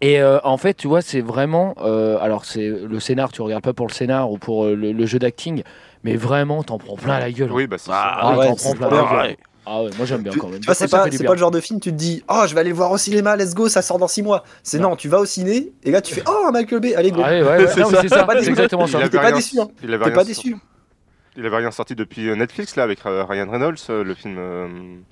[0.00, 1.74] Et euh, en fait, tu vois, c'est vraiment.
[1.82, 4.92] euh, alors, c'est le scénar, tu regardes pas pour le scénar ou pour euh, le,
[4.92, 5.62] le jeu d'acting,
[6.04, 7.50] mais vraiment, t'en prends plein la gueule.
[7.52, 9.26] Oui, bah c'est Ah, Ah, ouais, t'en c'est prends plein la vrai.
[9.28, 9.36] gueule.
[9.68, 10.60] Ah ouais, moi j'aime bien Tu, quand même.
[10.60, 12.70] tu vois, c'est pas, le genre de film, tu te dis, oh, je vais aller
[12.70, 14.44] le voir au cinéma, let's go, ça sort dans 6 mois.
[14.62, 17.20] C'est non, tu vas au ciné, et là tu fais, oh, Michael Bay, allez go.
[17.20, 18.26] Ouais, ouais, ouais, C'est ça.
[18.40, 19.00] c'est exactement ça.
[19.02, 19.68] Il T'es avait pas rien- déçu, hein.
[19.80, 20.56] T'es rien pas sorti- déçu.
[21.38, 24.36] Il avait rien sorti depuis euh, Netflix là avec euh, Ryan Reynolds, euh, le film.
[24.38, 24.68] euh,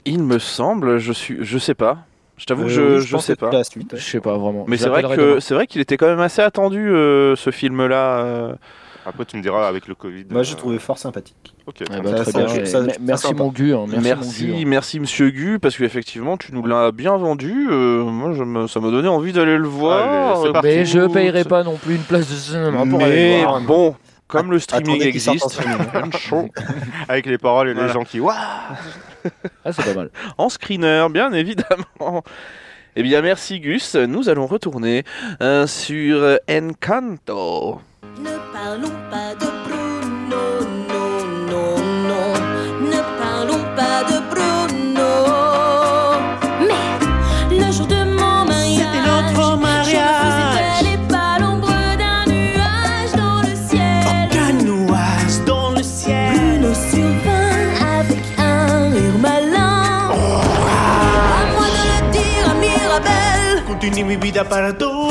[0.06, 1.98] Il me semble, je suis, je sais pas.
[2.38, 3.62] Je t'avoue que je, je sais pas.
[3.64, 3.94] suite.
[3.96, 4.64] Je sais pas vraiment.
[4.66, 5.40] Mais c'est vrai l'appellerai que demain.
[5.40, 8.18] c'est vrai qu'il était quand même assez attendu euh, ce film-là.
[8.24, 8.54] euh.
[9.06, 10.24] Après, tu me diras avec le Covid.
[10.30, 11.54] Moi, j'ai euh, trouve fort sympathique.
[11.66, 11.82] Ok.
[11.88, 12.64] Ça- ça- bien.
[12.64, 13.74] ça- Merci mon Gu.
[13.74, 14.64] hein, Merci, Merci, mon Gu.
[14.66, 17.68] merci, Monsieur Gu, parce qu'effectivement, tu nous l'as bien vendu.
[17.70, 20.34] euh, moi, je me- ça m'a donné envie d'aller le voir.
[20.34, 20.68] Allez, c'est parti.
[20.68, 21.12] Mais je Écoute.
[21.12, 23.60] payerai pas non plus une place de cinéma pour aller voir.
[23.60, 23.94] bon,
[24.26, 25.60] comme le streaming existe.
[27.08, 27.88] Avec les paroles et Voilà.
[27.88, 28.20] les gens qui.
[28.20, 28.34] Waouh
[29.64, 30.10] Ah, c'est pas mal.
[30.38, 32.22] en screener, bien évidemment.
[32.96, 33.96] Eh bien, merci Gus.
[33.96, 35.02] Nous allons retourner
[35.42, 37.80] euh, sur euh, Encanto.
[38.20, 38.30] Ne
[38.74, 40.42] parlons pas de Bruno,
[40.88, 41.14] non,
[41.50, 42.32] non, non.
[42.90, 45.10] Ne parlons pas de Bruno.
[46.68, 49.94] Mais le jour de mon mariage, C'était notre je me mariage.
[50.24, 51.68] faisais belle et pas l'ombre
[52.00, 54.28] d'un nuage dans le ciel.
[54.28, 56.32] Aucun nuage dans le ciel.
[56.34, 60.10] Bruno survint avec un rire malin.
[60.10, 63.64] À moi de le dire à Mirabel.
[63.68, 65.03] Continue mi vida para tu.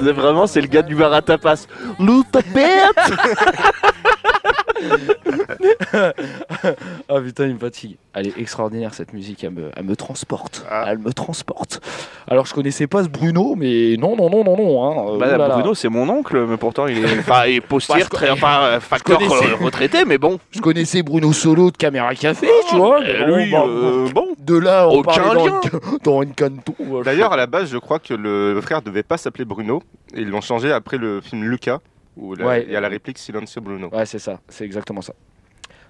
[0.00, 1.66] Vraiment, c'est le gars du bar à tapas.
[7.08, 7.96] Ah putain, il me fatigue.
[8.14, 10.64] Elle est extraordinaire cette musique, elle me, elle me transporte.
[10.70, 10.84] Ah.
[10.88, 11.80] Elle me transporte.
[12.26, 14.84] Alors je connaissais pas ce Bruno, mais non, non, non, non, non.
[14.84, 15.14] Hein.
[15.14, 15.54] Euh, Bah, oulala.
[15.54, 18.60] Bruno, c'est mon oncle, mais pourtant, il est, enfin, il est postière, je très, enfin,
[18.64, 19.18] euh, facteur
[19.60, 20.38] retraité, mais bon.
[20.50, 23.00] Je connaissais Bruno Solo de Caméra Café, tu vois.
[23.00, 24.26] mais bon, lui, bah, euh, bon.
[24.38, 25.60] de là, on aucun lien.
[26.02, 26.74] dans, Encanto.
[26.80, 29.82] euh, D'ailleurs, à la base, je crois que le, frère devait pas s'appeler Bruno.
[30.14, 31.78] Et ils l'ont changé après le film Lucas,
[32.16, 32.64] où Ouais.
[32.66, 33.88] il y a la réplique Silencio Bruno.
[33.92, 35.12] Ouais, c'est ça, c'est exactement ça.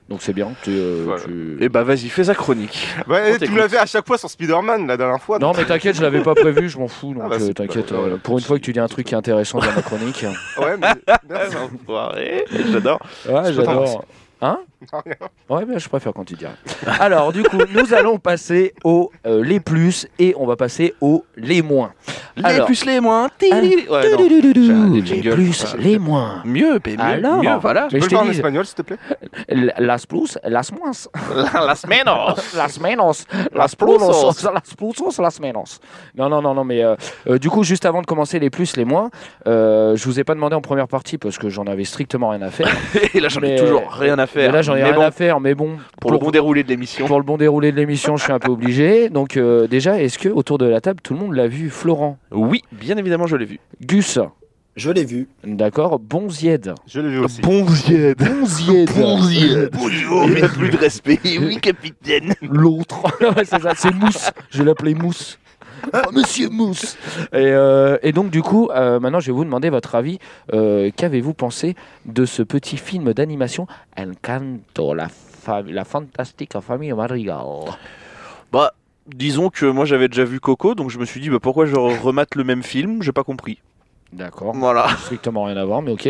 [0.09, 0.53] Donc c'est bien.
[0.63, 1.23] Tu, euh, Voilà.
[1.23, 2.89] tu- Eh bah, vas-y, fais sa chronique.
[3.09, 5.39] Ouais, On tu me l'as fait à chaque fois sur Spider-Man la dernière fois.
[5.39, 7.13] Non, mais t'inquiète, je l'avais pas prévu, je m'en fous.
[7.13, 7.93] Donc Ah bah, euh, t'inquiète.
[7.93, 9.83] bah, euh, pour une fois que tu dis un truc qui est intéressant dans ma
[9.83, 10.25] chronique.
[10.59, 10.89] Ouais, mais.
[12.73, 13.01] J'adore.
[13.29, 14.05] Ouais, j'adore.
[14.41, 14.59] Hein.
[15.51, 16.55] Ouais, mais je préfère quand tu dis rien.
[17.01, 21.25] Alors, du coup, nous allons passer aux euh, les plus et on va passer aux
[21.37, 21.93] les moins.
[22.37, 22.67] Les Alors.
[22.67, 23.29] plus, les moins.
[23.43, 24.17] Ouais, non.
[24.17, 25.35] Tudududu, J'ai un des Les jingles.
[25.35, 26.43] plus, les moins.
[26.45, 27.43] Mieux, mais mieux, Alors.
[27.43, 27.89] mieux, voilà.
[27.89, 28.99] Tu Mais peux je le te en dis- espagnol, s'il te plaît
[29.79, 30.93] Las plus, las moins.
[31.67, 32.55] Las menos.
[32.55, 33.27] Las menos.
[33.53, 34.45] Las plusos.
[34.45, 35.81] Las plusos, las menos.
[36.17, 36.95] Non, non, non, non, mais euh,
[37.29, 39.11] euh, du coup, juste avant de commencer les plus, les moins,
[39.49, 42.43] euh, je vous ai pas demandé en première partie parce que j'en avais strictement rien
[42.43, 42.69] à faire.
[43.15, 44.49] Et là, j'en ai Mais- toujours rien à faire.
[44.51, 46.63] Mais là, j'en ai Mais rien bon, à faire, mais bon, Pour le bon déroulé
[46.63, 47.07] de l'émission.
[47.07, 49.09] pour le bon déroulé de l'émission, je suis un peu obligé.
[49.09, 52.19] Donc, euh, déjà, est-ce que autour de la table, tout le monde l'a vu Florent,
[52.31, 53.59] Oui, bien évidemment, je l'ai vu.
[53.81, 54.19] Gus,
[54.77, 55.27] Je l'ai vu.
[55.45, 57.41] d'accord, Bonzied, Je l'ai vu aussi.
[57.41, 58.17] Bonzied.
[58.19, 61.19] Bonzied, Bonjour, mais plus de respect.
[61.25, 62.35] Oui, capitaine.
[62.43, 63.03] l'autre,
[63.45, 65.39] c'est ça, c'est Mousse, je vais l'appeler Mousse.
[65.93, 66.97] Ah, Monsieur Mousse.
[67.33, 70.19] Et, euh, et donc du coup, euh, maintenant je vais vous demander votre avis.
[70.53, 71.75] Euh, Qu'avez-vous pensé
[72.07, 73.67] de ce petit film d'animation
[73.99, 77.45] Encanto, la, fa- la fantastique famille Madrigal?
[78.53, 78.73] Bah,
[79.07, 81.77] disons que moi j'avais déjà vu Coco, donc je me suis dit bah, pourquoi je
[81.77, 83.03] remate le même film?
[83.03, 83.59] J'ai pas compris.
[84.13, 84.53] D'accord.
[84.57, 84.87] Voilà.
[85.03, 86.09] Strictement rien à voir, mais ok.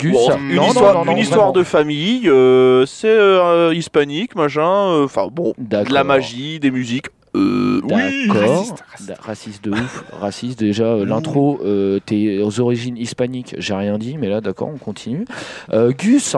[0.00, 1.52] Gus, Bon, une non, histoire, non, non, une histoire vraiment.
[1.52, 4.68] de famille, euh, c'est euh, hispanique, machin.
[4.90, 7.06] euh, Enfin bon, de la magie, des musiques.
[7.36, 8.56] Euh, oui, D'accord.
[8.58, 9.08] raciste, raciste.
[9.08, 10.04] Da- raciste de ouf.
[10.12, 10.84] raciste déjà.
[10.84, 15.24] euh, L'intro, euh, t'es aux origines hispaniques, j'ai rien dit, mais là d'accord, on continue.
[15.72, 16.34] Euh, Gus,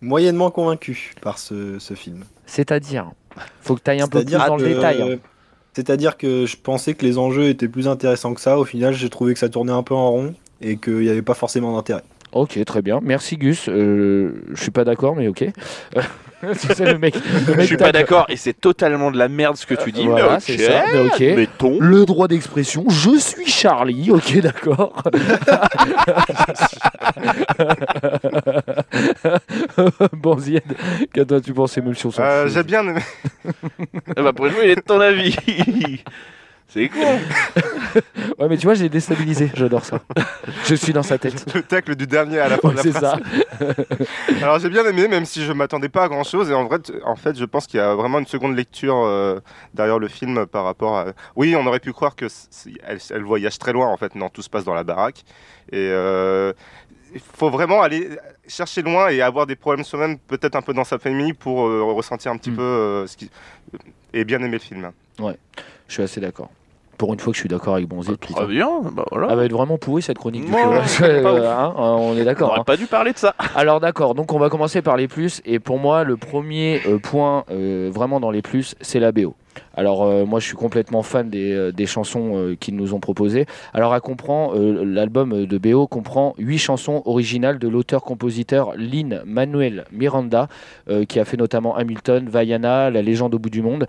[0.00, 2.24] Moyennement convaincu par ce, ce film.
[2.46, 3.10] c'est-à-dire,
[3.60, 5.02] faut que tu ailles un peu plus dans le détail.
[5.02, 5.16] hein.
[5.74, 8.58] C'est-à-dire que je pensais que les enjeux étaient plus intéressants que ça.
[8.58, 11.22] Au final, j'ai trouvé que ça tournait un peu en rond et qu'il n'y avait
[11.22, 12.02] pas forcément d'intérêt.
[12.32, 13.00] Ok, très bien.
[13.02, 13.68] Merci Gus.
[13.68, 15.44] Euh, je suis pas d'accord, mais ok.
[16.40, 17.14] tu sais, le mec,
[17.46, 20.06] le Je suis pas d'accord et c'est totalement de la merde ce que tu dis.
[20.06, 21.20] Voilà, c'est ça, mais ok.
[21.36, 21.78] mettons.
[21.80, 25.02] Le droit d'expression, je suis Charlie, ok d'accord.
[30.12, 30.62] bon Zied,
[31.12, 33.00] qu'as tu penses émulsion Euh, J'ai bien aimé.
[34.16, 35.36] Ah bah, pour une fois, il est de ton avis.
[36.68, 37.18] c'est con.
[38.38, 40.00] Ouais mais tu vois j'ai déstabilisé, j'adore ça.
[40.64, 41.52] Je suis dans sa tête.
[41.54, 43.18] Le tacle du dernier à la fin Ouais, de la c'est ça.
[44.42, 46.48] Alors j'ai bien aimé, même si je m'attendais pas à grand chose.
[46.50, 49.40] Et en vrai, en fait, je pense qu'il y a vraiment une seconde lecture euh,
[49.74, 51.06] derrière le film par rapport à.
[51.34, 52.26] Oui, on aurait pu croire que
[52.86, 53.88] elle, elle voyage très loin.
[53.88, 55.24] En fait, non, tout se passe dans la baraque.
[55.72, 56.52] Et euh,
[57.14, 58.08] il faut vraiment aller
[58.46, 61.82] chercher loin et avoir des problèmes soi-même, peut-être un peu dans sa famille, pour euh,
[61.82, 62.56] ressentir un petit Mm.
[62.56, 63.30] peu euh, ce qui.
[64.12, 64.92] Et bien aimer le film.
[65.18, 65.34] Je
[65.92, 66.50] suis assez d'accord.
[66.98, 68.10] Pour une fois que je suis d'accord avec Bonzi.
[68.18, 69.28] Très bien, bah voilà.
[69.30, 70.44] Elle va être vraiment pourrie cette chronique.
[70.44, 70.56] du coup.
[70.58, 71.44] pas ouf.
[71.44, 72.50] Hein, on est on d'accord.
[72.50, 72.64] aurait hein.
[72.64, 73.34] pas dû parler de ça.
[73.54, 75.40] Alors d'accord, donc on va commencer par les plus.
[75.46, 79.34] Et pour moi, le premier euh, point euh, vraiment dans les plus, c'est la BO.
[79.74, 83.00] Alors euh, moi, je suis complètement fan des, euh, des chansons euh, qu'ils nous ont
[83.00, 83.46] proposées.
[83.72, 89.84] Alors elle comprend, euh, l'album de BO comprend huit chansons originales de l'auteur-compositeur Lin Manuel
[89.92, 90.48] Miranda,
[90.90, 93.86] euh, qui a fait notamment Hamilton, Vaiana, La légende au bout du monde.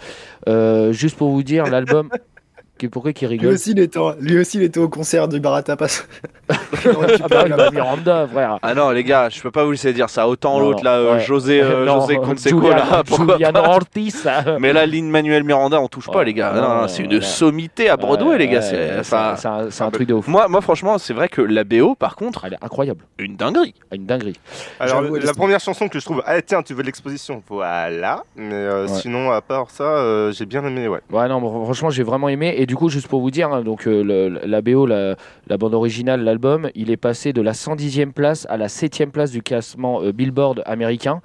[0.48, 2.10] Euh, juste pour vous dire, l'album...
[2.80, 5.40] Qui- Pourquoi qu'il Lui rigole aussi, il était, lui aussi, il était au concert du
[5.40, 6.04] Baratapas.
[6.50, 6.56] Ah
[7.30, 8.58] bah Miranda, frère.
[8.62, 10.28] Ah non, les gars, je peux pas vous laisser dire ça.
[10.28, 11.20] Autant l'autre là, euh, ouais.
[11.20, 13.04] José, euh, Non, José Conseco Julian- là,
[13.38, 14.28] Julian Ortiz.
[14.60, 16.54] Mais là, Lin Manuel Miranda, on touche pas, Ouais, les gars.
[16.54, 18.60] non, Non, non, non, c'est une sommité à Broadway, Ouais, les gars.
[18.60, 20.28] ouais, c'est- un- c'est un, c'est un ah truc de ouf.
[20.28, 23.76] moi, moi, franchement, c'est vrai que la BO, par contre, Elle est incroyable, une dinguerie.
[23.94, 24.40] une dinguerie.
[24.80, 28.24] Alors, J'avoue, la première chanson que je trouve, ah tiens, tu veux de l'exposition Voilà.
[28.38, 28.88] Mais euh, Ouais.
[28.88, 31.00] sinon, à part ça, euh, j'ai bien aimé, ouais.
[31.12, 32.54] Ouais, non, franchement, j'ai vraiment aimé.
[32.58, 36.92] Et du coup, juste pour vous dire, hein, donc euh, la bande originale, l'album, il
[36.92, 41.22] est passé de la 110e place à la 7e place du classement euh, Billboard américain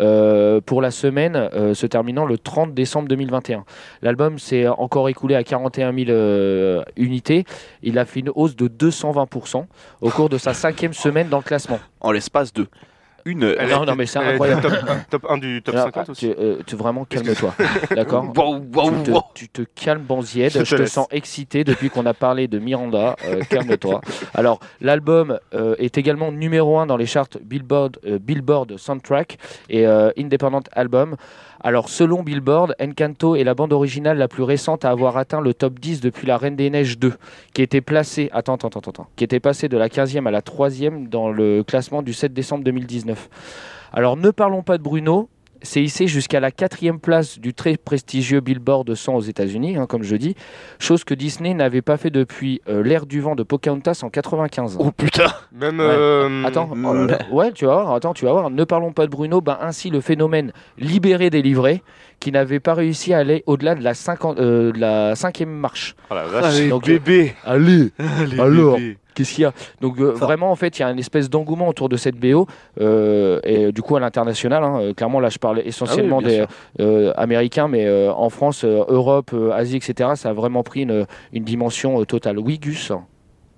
[0.00, 3.64] euh, pour la semaine se terminant le 30 décembre 2021.
[4.02, 7.44] L'album s'est encore écoulé à 41 000 euh, unités.
[7.84, 9.66] Il a fait une hausse de 220%
[10.00, 11.78] au cours de sa cinquième semaine dans le classement.
[12.00, 12.66] En l'espace de
[13.30, 13.56] une heure.
[13.58, 14.62] Elle non, est- non, mais c'est incroyable.
[14.62, 14.72] Top,
[15.10, 16.34] top 1 du top Ah, 50 tu, aussi.
[16.38, 17.54] euh, tu- vraiment calme-toi,
[17.94, 19.22] d'accord Wow, wow, tu te, wow.
[19.34, 20.50] tu te calmes, Banzied.
[20.50, 20.92] Je Je te laisse.
[20.92, 23.16] sens excité depuis qu'on a parlé de Miranda.
[23.26, 24.00] Euh, Calme-toi.
[24.34, 29.38] Alors, l'album euh, est également numéro 1 dans les charts Billboard, euh, Billboard Soundtrack
[29.68, 31.16] et euh, Independent Album.
[31.60, 35.54] Alors, selon Billboard, Encanto est la bande originale la plus récente à avoir atteint le
[35.54, 37.14] top 10 depuis La Reine des Neiges 2,
[37.52, 40.40] qui était placée, attends, attends, attends, attends, qui était passée de la 15e à la
[40.40, 43.28] 3e dans le classement du 7 décembre 2019.
[43.92, 45.28] Alors, ne parlons pas de Bruno,
[45.62, 50.02] c'est hissé jusqu'à la quatrième place du très prestigieux Billboard 100 aux États-Unis, hein, comme
[50.02, 50.34] je dis,
[50.78, 54.76] chose que Disney n'avait pas fait depuis euh, l'ère du vent de Pocahontas en 95.
[54.78, 55.26] Oh putain.
[55.52, 55.78] Même.
[55.80, 55.86] Ouais.
[55.88, 57.18] euh, Attends, oh là là.
[57.30, 58.50] ouais, tu vas voir, attends, tu vas voir.
[58.50, 61.82] Ne parlons pas de Bruno, ben ainsi le phénomène libéré délivré,
[62.20, 65.94] qui n'avait pas réussi à aller au-delà de la, 50 euh, de la cinquième marche.
[66.10, 66.44] Oh la vache.
[66.56, 67.34] Allez, Donc, bébé.
[67.44, 67.90] Allez,
[68.20, 68.76] Allez, Alors.
[68.76, 68.98] bébé.
[69.18, 70.26] Qu'est-ce qu'il y a Donc euh, Enfin.
[70.26, 72.46] vraiment en fait il y a une espèce d'engouement autour de cette BO
[72.80, 76.44] euh, et du coup à l'international hein, euh, clairement là je parle essentiellement Ah des
[76.80, 80.82] euh, américains mais euh, en France, euh, Europe, euh, Asie etc ça a vraiment pris
[80.82, 82.38] une, une dimension euh, totale.
[82.38, 82.92] Oui Gus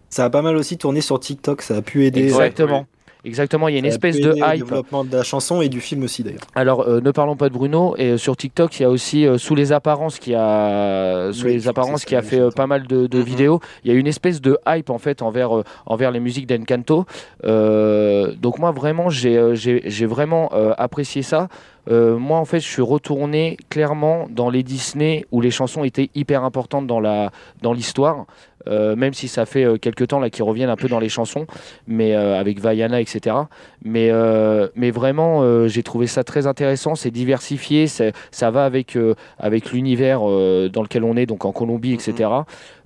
[0.08, 2.22] Ça a pas mal aussi tourné sur TikTok, ça a pu aider.
[2.22, 2.86] Exactement.
[3.24, 4.64] Exactement, il y a une espèce de hype.
[4.64, 6.40] développement de la chanson et du film aussi d'ailleurs.
[6.54, 7.94] Alors, euh, ne parlons pas de Bruno.
[7.98, 11.46] Et euh, sur TikTok, il y a aussi euh, sous les apparences qui a sous
[11.46, 13.24] Oui, les apparences qui a fait pas mal de, de Mhm.
[13.24, 13.60] vidéos.
[13.84, 15.50] Il y a une espèce de hype en fait envers
[15.86, 17.04] envers les musiques d'Encanto.
[17.44, 21.48] Donc moi vraiment j'ai vraiment apprécié ça.
[21.90, 26.10] Euh, moi en fait je suis retourné clairement dans les Disney où les chansons étaient
[26.14, 27.30] hyper importantes dans la
[27.62, 28.26] dans l'histoire.
[28.68, 31.08] Euh, même si ça fait euh, quelques temps là qu'ils reviennent un peu dans les
[31.08, 31.46] chansons,
[31.86, 33.36] mais euh, avec Vaiana, etc.
[33.84, 36.94] Mais, euh, mais vraiment, euh, j'ai trouvé ça très intéressant.
[36.94, 41.52] C'est diversifié, ça va avec, euh, avec l'univers euh, dans lequel on est, donc en
[41.52, 42.28] Colombie, etc.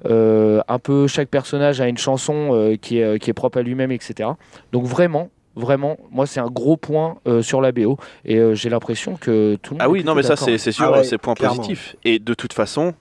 [0.06, 3.62] Euh, un peu chaque personnage a une chanson euh, qui, est, qui est propre à
[3.62, 4.30] lui-même, etc.
[4.72, 5.30] Donc vraiment.
[5.56, 9.54] Vraiment, moi c'est un gros point euh, sur la BO et euh, j'ai l'impression que
[9.62, 9.82] tout le monde.
[9.86, 11.58] Ah oui, non, mais ça, c'est c'est sûr, Ah ouais, c'est point clairement.
[11.58, 11.94] positif.
[12.04, 12.92] Et de toute façon,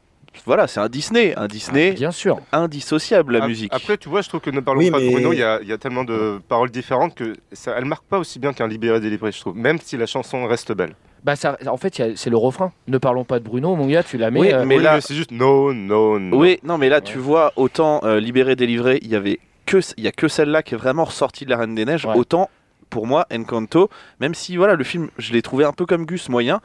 [0.46, 1.34] voilà, c'est un Disney.
[1.38, 2.40] Un Disney Bien sûr.
[2.52, 3.72] indissociable, la musique.
[3.74, 5.72] Après, tu vois, je trouve que ne parlons Oui, pas de Bruno, il y, y
[5.74, 9.32] a tellement de paroles différentes que ça, elle marque pas aussi bien qu'un libéré délivré,
[9.32, 9.56] je trouve.
[9.56, 10.96] Même si la chanson reste belle.
[11.24, 12.74] Bah ça, en fait, c'est le refrain.
[12.88, 14.42] Ne parlons pas de Bruno, mon gars, tu la mets.
[14.42, 16.38] Oui, euh, mais Oui, là- c'est juste non, non, non.
[16.38, 20.04] Oui, non, mais là, tu vois, autant euh, libéré, délivré, il y avait que, il
[20.04, 22.06] y a que celle-là qui est vraiment ressortie de la Reine des Neiges.
[22.06, 22.16] Ouais.
[22.18, 22.50] Autant,
[22.90, 26.28] pour moi, Encanto, même si voilà, le film, je l'ai trouvé un peu comme Gus
[26.28, 26.60] moyen.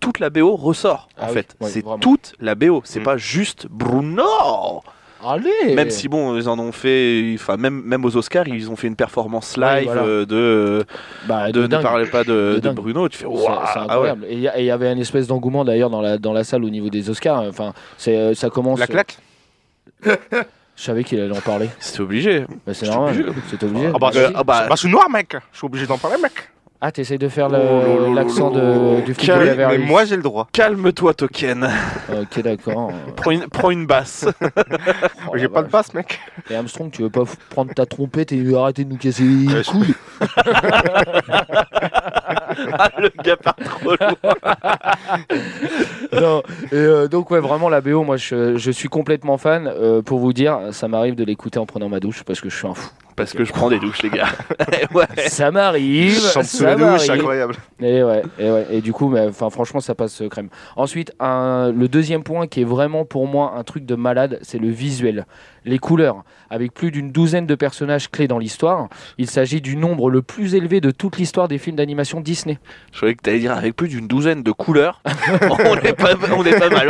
[0.00, 1.56] Toute la BO ressort, en Ah oui, fait.
[1.62, 2.80] c'est toute la BO.
[2.84, 3.04] C'est Mm.
[3.04, 4.82] pas juste Bruno.
[5.24, 8.76] Allez Même si bon, ils en ont fait, enfin même même aux Oscars, ils ont
[8.76, 10.02] fait une performance Ouais, live voilà.
[10.02, 10.84] euh, de
[11.26, 12.74] bah, de, ne parler pas de, De de dingue.
[12.76, 13.08] Bruno.
[13.08, 13.80] Tu fais C'est- ah ouais.
[14.10, 14.26] incroyable.
[14.28, 16.90] Et il y, avait une espèce d'engouement d'ailleurs dans la, dans la salle au niveau
[16.90, 17.40] des Oscars.
[17.48, 18.78] Enfin, c'est, euh, ça commence.
[18.78, 19.16] La claque
[20.04, 20.12] Je
[20.76, 21.70] savais qu'il allait en parler.
[21.80, 22.44] C'est obligé.
[22.66, 23.14] Bah, c'est normal.
[23.18, 23.32] obligé.
[23.48, 23.86] C'est obligé.
[23.94, 24.32] Ah bah, Vas-y.
[24.34, 25.34] ah bah- Bah, je suis noir, mec.
[25.52, 26.32] Je suis obligé d'en parler, mec.
[26.80, 30.46] Ah, t'essayes de faire Oh l'accent du Beverly mais moi, j'ai le droit.
[30.52, 31.68] Calme-toi, Token.
[32.12, 32.92] Ok, d'accord.
[33.16, 34.26] prends, une, prends une basse.
[35.28, 36.20] Oh, j'ai pas de passe, mec.
[36.50, 39.94] Et Armstrong, tu veux pas prendre ta trompette et arrêter de nous casser les couilles
[42.72, 44.14] ah, le gars part trop loin.
[46.12, 46.42] non.
[46.70, 49.66] Et euh, donc ouais, vraiment la BO, moi je, je suis complètement fan.
[49.66, 52.56] Euh, pour vous dire, ça m'arrive de l'écouter en prenant ma douche parce que je
[52.56, 52.90] suis un fou.
[53.16, 54.28] Parce que je prends des douches, les gars.
[54.94, 55.06] ouais.
[55.28, 57.54] Ça m'arrive, Chante sous ça la douche, incroyable.
[57.80, 60.48] Et ouais, et ouais, et du coup, mais, enfin franchement, ça passe euh, crème.
[60.76, 64.58] Ensuite, un, le deuxième point qui est vraiment pour moi un truc de malade, c'est
[64.58, 65.26] le visuel,
[65.64, 66.24] les couleurs.
[66.50, 70.54] Avec plus d'une douzaine de personnages clés dans l'histoire, il s'agit du nombre le plus
[70.54, 72.58] élevé de toute l'histoire des films d'animation Disney.
[72.92, 75.00] Je croyais que t'allais dire avec plus d'une douzaine de couleurs.
[75.42, 76.88] on, est pas, on est pas mal,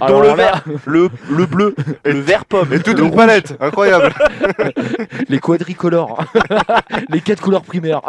[0.00, 2.72] Alors le là- vert, le, le bleu, le vert pomme.
[2.72, 4.14] Et toute le une palette, incroyable.
[5.28, 6.18] les quadricolores,
[7.10, 8.02] les quatre couleurs primaires.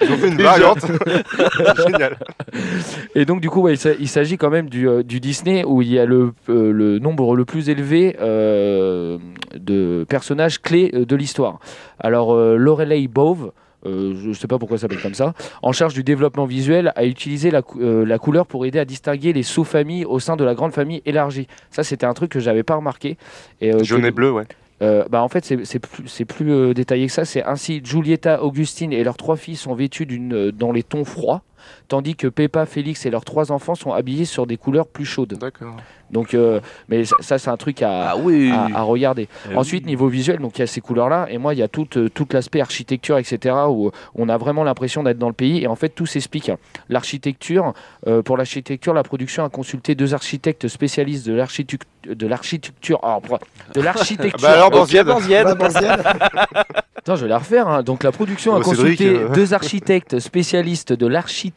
[0.00, 0.84] Ils ont fait une variante.
[1.86, 2.16] Génial.
[3.14, 5.64] Et donc, du coup, ouais, il s'a- il s'agit quand même du, euh, du Disney
[5.64, 9.18] où il y a le, euh, le nombre le plus élevé euh,
[9.54, 11.58] de personnages clés de l'histoire.
[12.00, 13.52] Alors, euh, Lorelei Bove.
[13.84, 16.92] euh, je ne sais pas pourquoi ça s'appelle comme ça, en charge du développement visuel,
[16.94, 20.36] a utilisé la, cou- euh, la couleur pour aider à distinguer les sous-familles au sein
[20.36, 21.48] de la grande famille élargie.
[21.70, 23.16] Ça, c'était un truc que j'avais pas remarqué.
[23.60, 24.44] Et, euh, Jaune que- et bleu, ouais.
[24.82, 27.24] Euh, bah en fait, c'est plus, plus euh, détaillé que ça.
[27.24, 31.42] C'est ainsi Giulietta, Augustine et leurs trois filles sont vêtues euh, dans les tons froids,
[31.88, 35.34] tandis que Peppa, Félix et leurs trois enfants sont habillés sur des couleurs plus chaudes.
[35.38, 35.76] D'accord.
[36.10, 38.50] Donc, euh, mais ça, ça, c'est un truc à, Ah oui.
[38.52, 39.28] à, à regarder.
[39.50, 41.68] Eh Ensuite, niveau visuel, donc il y a ces couleurs-là, et moi, il y a
[41.68, 45.62] tout, euh, tout l'aspect architecture, etc., où on a vraiment l'impression d'être dans le pays,
[45.62, 46.50] et en fait, tout s'explique.
[46.90, 47.72] L'architecture,
[48.06, 53.18] euh, pour l'architecture, la production a consulté deux architectes spécialistes de l'architecture, de l'architecture, ah,
[53.74, 54.38] de l'architecture.
[54.42, 54.70] Bah alors.
[54.70, 55.02] Banzied.
[55.06, 55.86] Voilà, Banzied.
[56.96, 57.68] Attends, je vais la refaire.
[57.68, 57.82] hein.
[57.82, 59.28] Donc, la production a Oh, Cédric, consulté euh.
[59.30, 61.51] deux architectes spécialistes de l'architecture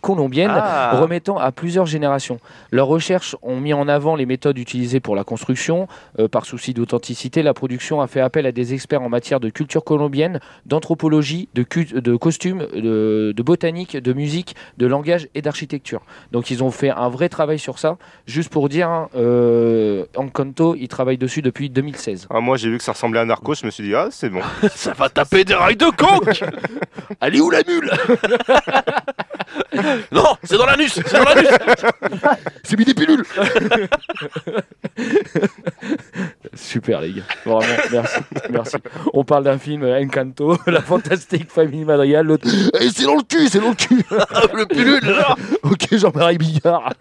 [0.00, 0.98] colombienne, Ah.
[1.00, 2.38] remettant à plusieurs générations.
[2.70, 5.88] Leurs recherches ont mis en avant les méthodes utilisées pour la construction.
[6.18, 9.48] Euh, par souci d'authenticité, la production a fait appel à des experts en matière de
[9.50, 11.64] culture colombienne, d'anthropologie, de,
[12.00, 16.02] de costumes, de, de botanique, de musique, de langage et d'architecture.
[16.32, 17.96] Donc, ils ont fait un vrai travail sur ça.
[18.26, 22.26] Juste pour dire, hein, euh, Encanto, ils travaillent dessus depuis 2016.
[22.30, 24.28] Ah, moi, j'ai vu que ça ressemblait à Narcos, je me suis dit, ah, c'est
[24.28, 24.40] bon.
[24.74, 26.42] Ça va taper des rails de coke
[27.20, 27.90] Elle est où la mule?
[30.12, 31.48] Non, c'est dans l'anus C'est dans l'anus.
[32.62, 33.24] C'est mis des pilules
[36.54, 37.60] Super les gars, vraiment,
[37.90, 38.76] merci, merci.
[39.14, 42.46] On parle d'un film Encanto, la fantastique famille Madrigal, l'autre,
[42.80, 44.02] Eh, c'est dans le cul, c'est dans le cul.
[44.54, 46.92] Le pilule là ok Jean-Marie Bigard.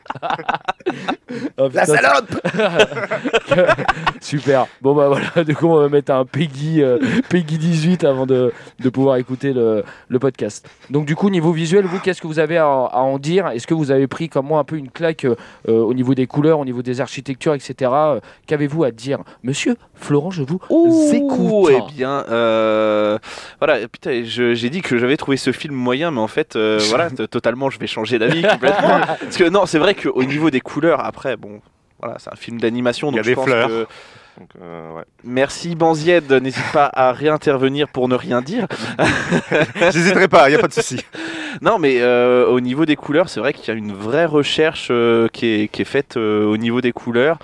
[1.57, 2.31] Oh, La salope
[4.21, 4.67] Super.
[4.81, 6.97] Bon bah voilà, du coup on va mettre un Peggy, euh,
[7.29, 10.69] Peggy 18 avant de, de pouvoir écouter le, le podcast.
[10.89, 13.47] Donc du coup niveau visuel, vous qu'est-ce que vous avez à, à en dire?
[13.49, 15.35] Est-ce que vous avez pris comme moi un peu une claque euh,
[15.67, 17.91] euh, au niveau des couleurs, au niveau des architectures, etc.
[17.93, 19.19] Euh, Qu'avez-vous à dire?
[19.43, 20.59] Monsieur Florent, je vous
[21.13, 21.71] écoute.
[21.71, 23.17] eh bien, euh,
[23.59, 26.77] voilà, putain, je- j'ai dit que j'avais trouvé ce film moyen, mais en fait, euh,
[26.89, 28.99] voilà, totalement, je vais changer d'avis complètement.
[29.19, 31.59] Parce que non, c'est vrai qu'au niveau des couleurs, après, bon,
[31.99, 33.67] voilà, c'est un film d'animation, Il y donc a je des pense fleurs.
[33.67, 33.87] que-
[34.39, 35.03] Donc, euh, ouais.
[35.23, 38.67] Merci Banzied, n'hésite pas à réintervenir pour ne rien dire.
[39.91, 40.99] J'hésiterai pas, il n'y a pas de souci.
[41.61, 44.87] Non, mais euh, au niveau des couleurs, c'est vrai qu'il y a une vraie recherche
[44.91, 47.39] euh, qui, est, qui est faite euh, au niveau des couleurs.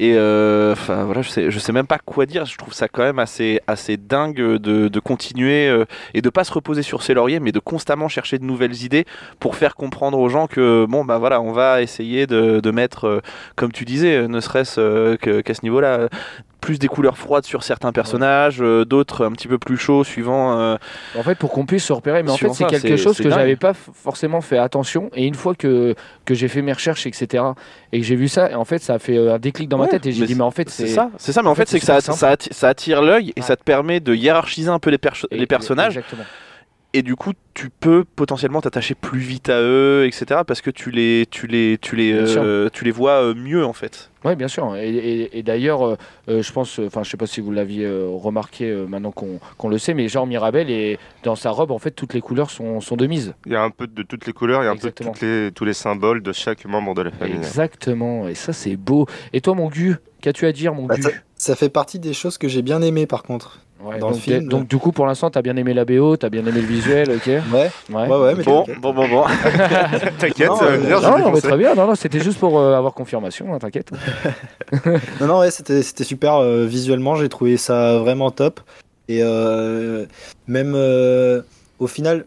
[0.00, 2.46] Et euh, enfin voilà, je sais, sais même pas quoi dire.
[2.46, 3.60] Je trouve ça quand même assez,
[3.98, 5.84] dingue de, continuer euh,
[6.14, 9.04] et de pas se reposer sur ses lauriers, mais de constamment chercher de nouvelles idées
[9.40, 13.20] pour faire comprendre aux gens que bon bah voilà, on va essayer de, mettre, euh,
[13.56, 16.08] comme tu disais, ne serait-ce qu'à ce niveau-là.
[16.60, 20.58] Plus des couleurs froides sur certains personnages, euh, d'autres un petit peu plus chauds suivant
[20.58, 20.76] euh,
[21.18, 23.56] En fait, pour qu'on puisse se repérer, mais en fait, c'est quelque chose que j'avais
[23.56, 25.10] pas forcément fait attention.
[25.14, 25.94] Et une fois que,
[26.24, 27.42] que j'ai fait mes recherches, etc.,
[27.92, 29.78] et que j'ai vu ça, et en fait, ça a fait euh, un déclic dans
[29.78, 30.06] ma tête.
[30.06, 31.80] Et j'ai dit, mais en fait, C'est ça, c'est ça, mais en, fait, fait, c'est
[31.80, 33.46] que ça, ça, atti- ça attire l'œil et Ouais.
[33.46, 35.96] ça te permet de hiérarchiser un peu les, perso- les personnages.
[35.96, 36.24] Exactement.
[36.92, 40.40] Et du coup, tu peux potentiellement t'attacher plus vite à eux, etc.
[40.44, 43.72] Parce que tu les, tu les, tu les, euh, tu les vois euh, mieux en
[43.72, 44.10] fait.
[44.24, 44.74] Oui, bien sûr.
[44.74, 45.96] Et, et- et d'ailleurs, euh,
[46.42, 49.78] je pense, enfin, je sais pas si vous l'aviez euh, remarqué euh, maintenant qu'on le
[49.78, 52.96] sait, mais genre Mirabel, et dans sa robe, en fait, toutes les couleurs sont, sont
[52.96, 53.34] de mise.
[53.46, 54.86] Il y a un peu de toutes les couleurs, il y a un peu de
[54.88, 55.12] Exactement.
[55.12, 57.36] toutes les, tous les symboles de chaque membre de la famille.
[57.36, 58.26] Exactement.
[58.26, 59.06] Et ça, c'est beau.
[59.32, 62.12] Et toi, mon Gu, qu'as-tu à dire, mon Bah, Gu ça, ça fait partie des
[62.14, 63.60] choses que j'ai bien aimées par contre.
[63.82, 66.16] Ouais, dans le donc, film, donc, du coup, pour l'instant, t'as bien aimé la BO,
[66.16, 67.70] t'as bien aimé le visuel, ok Ouais, Ouais.
[67.88, 69.24] ouais, ouais, mais Bon, bon, bon, bon.
[70.18, 71.74] T'inquiète, ça va euh, venir, je Non, non, mais très bien.
[71.74, 73.90] Non, non, c'était juste pour euh, avoir confirmation, hein, t'inquiète.
[75.20, 78.60] Non, non, ouais, c'était c'était super euh, visuellement, j'ai trouvé ça vraiment top.
[79.08, 80.04] Et euh,
[80.46, 81.42] même euh,
[81.78, 82.26] au final,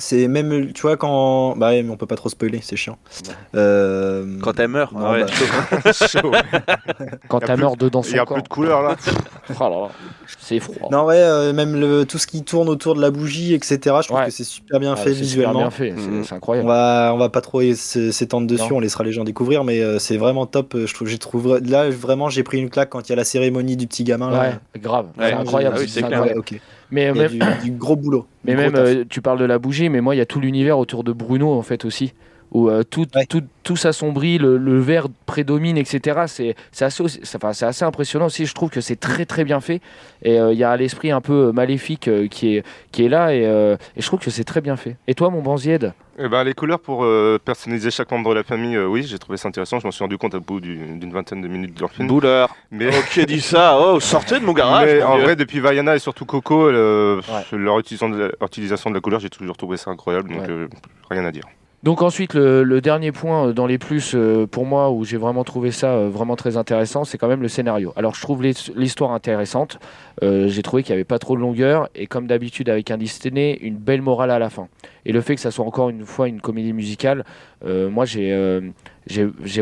[0.00, 1.54] c'est même, tu vois, quand.
[1.56, 2.98] Bah, ouais, mais on peut pas trop spoiler, c'est chiant.
[3.54, 5.92] Euh, Quand elle meurt, Non, ouais, bah.
[5.92, 6.32] chaud.
[7.28, 8.34] Quand plus- mort dedans Il y a corps.
[8.36, 8.96] plus de couleurs là.
[9.58, 9.88] Oh là là,
[10.38, 10.88] c'est froid.
[10.92, 13.78] Non, ouais, euh, même le, tout ce qui tourne autour de la bougie, etc.
[14.00, 14.26] Je trouve Ouais.
[14.26, 15.58] que c'est super bien Ah, fait c'est super visuellement.
[15.60, 16.24] bien fait, c'est Mhm.
[16.24, 16.68] c'est On incroyable.
[16.68, 18.76] va, on va pas trop s'étendre dessus, Non.
[18.76, 20.76] on laissera les gens découvrir, mais euh, c'est vraiment top.
[20.86, 23.24] Je trouve, j'ai trouvé, là, vraiment, j'ai pris une claque quand il y a la
[23.24, 24.30] cérémonie du petit gamin.
[24.30, 24.40] Là.
[24.40, 25.74] Ouais, grave, Ouais, c'est incroyable.
[25.78, 26.18] ah oui, c'est c'est clair.
[26.22, 26.42] incroyable.
[26.90, 28.26] Mais même, du, du gros boulot.
[28.44, 30.78] mais même euh, tu parles de la bougie, mais moi, il y a tout l'univers
[30.78, 32.12] autour de Bruno, en fait, aussi.
[32.52, 33.26] Où euh, tout, Ouais.
[33.26, 36.22] tout, tout s'assombrit, le, le vert prédomine, etc.
[36.26, 37.04] C'est assez,
[37.36, 38.44] enfin, assez impressionnant aussi.
[38.44, 39.80] Je trouve que c'est très, très bien fait.
[40.24, 43.32] Et euh, il y a l'esprit un peu maléfique qui, est, qui est là.
[43.34, 44.96] Et, et je trouve que c'est très bien fait.
[45.06, 45.92] Et toi, mon Banzied?
[46.22, 49.18] Eh ben, les couleurs pour euh, personnaliser chaque membre de la famille, euh, oui, j'ai
[49.18, 49.78] trouvé ça intéressant.
[49.80, 52.08] Je m'en suis rendu compte au bout du- d'une vingtaine de minutes de leur film.
[52.08, 52.54] Bouleur.
[52.70, 53.78] Mais, Oh, qui a dit ça?
[53.80, 54.86] Oh, sortez de mon garage.
[54.86, 55.24] mais mon en Dieu.
[55.24, 57.20] vrai, depuis Vaiana et surtout Coco, le-
[57.52, 60.28] leur utilisation de, la, leur utilisation de la couleur, j'ai toujours trouvé ça incroyable.
[60.30, 60.50] Donc, Ouais.
[60.50, 60.68] euh,
[61.10, 61.44] rien à dire.
[61.82, 65.44] Donc ensuite, le, dernier point euh, dans les plus euh, pour moi où j'ai vraiment
[65.44, 67.94] trouvé ça euh, vraiment très intéressant, c'est quand même le scénario.
[67.96, 69.78] Alors je trouve l'his- l'histoire intéressante.
[70.22, 73.56] J'ai trouvé qu'il n'y avait pas trop de longueur et comme d'habitude avec un Disney,
[73.62, 74.68] une belle morale à la fin.
[75.06, 77.24] Et le fait que ça soit encore une fois une comédie musicale,
[77.64, 78.42] moi j'ai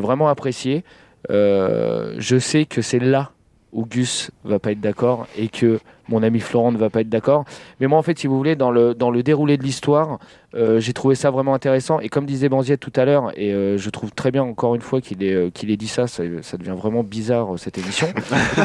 [0.00, 0.82] vraiment apprécié.
[1.28, 3.30] Je sais que c'est là
[3.72, 7.08] où Gus va pas être d'accord et que mon ami Florent ne va pas être
[7.08, 7.44] d'accord.
[7.80, 10.18] Mais moi, en fait, si vous voulez, dans le, dans le déroulé de l'histoire,
[10.54, 12.00] euh, j'ai trouvé ça vraiment intéressant.
[12.00, 14.80] Et comme disait Banziette tout à l'heure, et euh, je trouve très bien encore une
[14.80, 18.08] fois qu'il ait, euh, qu'il ait dit ça, ça, ça devient vraiment bizarre cette émission.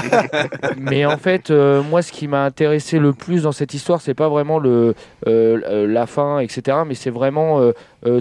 [0.78, 4.30] Mais en fait, moi, ce qui m'a intéressé le plus dans cette histoire, c'est pas
[4.30, 4.96] vraiment le,
[5.26, 7.72] la fin, etc., mais c'est vraiment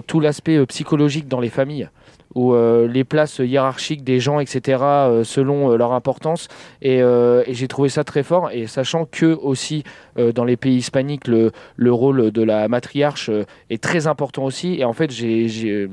[0.07, 1.89] tout l'aspect psychologique dans les familles
[2.35, 6.47] où euh, les places hiérarchiques des gens, etc., euh, selon euh, leur importance.
[6.81, 7.01] Et,
[7.49, 8.49] j'ai trouvé ça très fort.
[8.51, 9.83] Et sachant que aussi
[10.15, 13.29] dans les pays hispaniques, le, le rôle de la matriarche
[13.69, 14.75] est très important aussi.
[14.79, 15.89] Et en fait, j'ai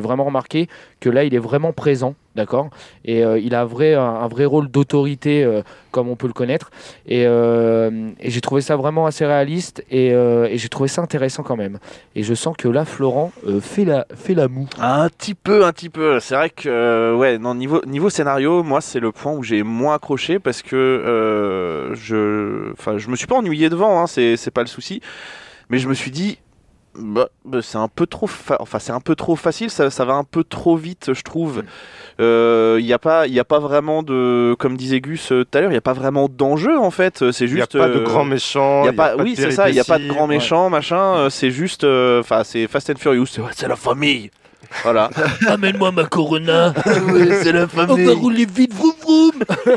[0.00, 0.68] vraiment remarqué
[1.00, 2.14] que là, il est vraiment présent.
[2.34, 2.70] D'accord
[3.04, 5.62] Et euh, il a un vrai, un, un vrai rôle d'autorité, euh,
[5.92, 6.70] comme on peut le connaître.
[7.06, 9.84] Et, euh, et j'ai trouvé ça vraiment assez réaliste.
[9.90, 11.78] Et, et j'ai trouvé ça intéressant quand même.
[12.16, 14.68] Et je sens que là, Florent fait, la, fait la moue.
[14.80, 16.18] Un petit peu, un petit peu.
[16.18, 19.94] C'est vrai que, ouais, non, niveau, niveau scénario, moi, c'est le point où j'ai moins
[19.94, 25.00] accroché parce que je, je me suis pas ennuyé devant, hein, c'est pas le souci.
[25.70, 26.38] Mais je me suis dit,
[26.98, 28.28] bah, bah, c'est un peu trop,
[28.60, 31.62] enfin, c'est un peu trop facile, ça, ça va un peu trop vite, je trouve.
[32.18, 35.58] Il n'y a pas, il y a pas vraiment de, comme disait Gus euh, tout
[35.58, 37.30] à l'heure, il y a pas vraiment d'enjeu en fait.
[37.32, 37.78] C'est Il n'y a juste.
[37.78, 38.04] pas de euh,
[38.84, 40.16] y a y pas, de oui, c'est ça, il n'y a pas de péripéties.
[40.16, 44.30] grands méchants, machin, euh, c'est juste, euh, enfin, c'est Fast and Furious, c'est la famille.
[44.82, 45.10] Voilà.
[45.46, 46.72] Amène-moi ma Corona.
[47.42, 49.32] c'est la On va rouler vite, vroom vroom.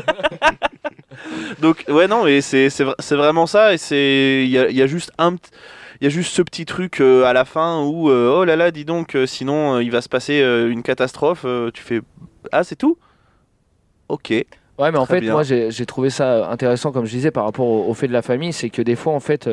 [1.62, 4.44] Donc, ouais, non, mais c'est c'est vra- c'est vraiment ça, et c'est.
[4.46, 5.36] Il y a, il y a juste un.
[6.00, 8.56] Il y a juste ce petit truc euh, à la fin où, euh, oh là
[8.56, 11.46] là, dis donc, euh, sinon il va se passer une catastrophe.
[11.74, 12.02] tu fais.
[12.52, 12.98] Ah, c'est tout?
[14.10, 14.30] Ok.
[14.30, 15.34] Ouais, mais en fait, bien.
[15.34, 18.14] moi, j'ai j'ai trouvé ça intéressant, comme je disais, par rapport au, au fait de
[18.14, 19.50] la famille, c'est que des fois, en fait,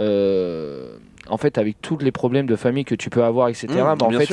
[0.00, 0.96] euh,
[1.30, 3.66] en fait, avec tous les problèmes de famille que tu peux avoir, etc.
[3.70, 4.32] Mmh, bah, en fait,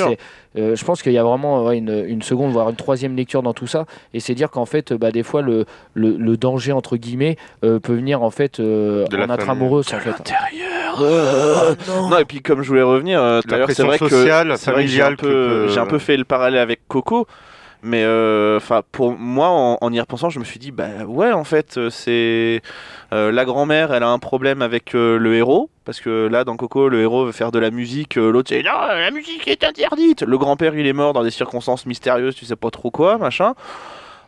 [0.58, 3.44] euh, je pense qu'il y a vraiment ouais, une, une seconde, voire une troisième lecture
[3.44, 6.72] dans tout ça, et c'est dire qu'en fait, bah, des fois, le, le, le danger
[6.72, 9.52] entre guillemets euh, peut venir en fait euh, De en être famille.
[9.52, 10.10] amoureuse, en fait.
[10.10, 11.02] Intérieur.
[11.02, 12.18] euh, non.
[12.18, 14.06] et puis comme je voulais revenir euh, tout La à l'heure, c'est pression vrai que
[15.02, 17.28] un peu, j'ai un peu fait le parallèle avec Coco.
[17.84, 21.44] Mais euh, enfin, pour moi, en, y repensant, je me suis dit, bah ouais, en
[21.44, 22.62] fait, euh, c'est
[23.14, 26.90] euh, la grand-mère, elle a un problème avec le héros parce que là, dans Coco,
[26.90, 30.22] le héros veut faire de la musique, l'autre c'est non, la musique est interdite.
[30.22, 33.54] Le grand-père, il est mort dans des circonstances mystérieuses, tu sais pas trop quoi, machin.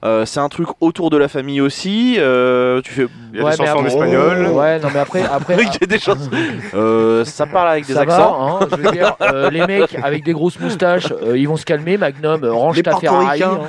[0.05, 2.15] Euh, c'est un truc autour de la famille aussi.
[2.19, 3.07] euh, tu fais.
[3.33, 4.47] Il y a Ouais, des chansons en espagnol.
[4.47, 6.29] Ouais, non, mais après, après, il y a des choses.
[6.73, 8.57] Euh, ça parle avec des ça accents.
[8.59, 11.57] va, hein, je veux dire, euh, les mecs avec des grosses moustaches, euh, ils vont
[11.57, 13.43] se calmer, Magnum, euh, range Les ta Ferrari.
[13.43, 13.59] hein.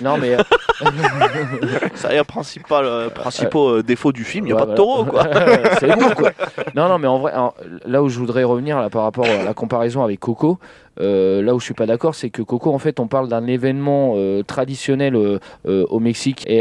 [0.00, 0.38] Non mais euh,
[1.94, 4.72] Ça y est, principal, euh, principaux euh, défauts du film, il n'y a Ouais, pas
[4.72, 5.22] de taureau, quoi.
[5.78, 6.30] c'est bon quoi.
[6.74, 7.54] Non non mais en vrai, alors,
[7.86, 10.58] là où je voudrais revenir là, par rapport à la comparaison avec Coco,
[11.00, 13.46] euh, là où je suis pas d'accord, c'est que Coco en fait on parle d'un
[13.46, 16.58] événement euh, traditionnel euh, au Mexique et,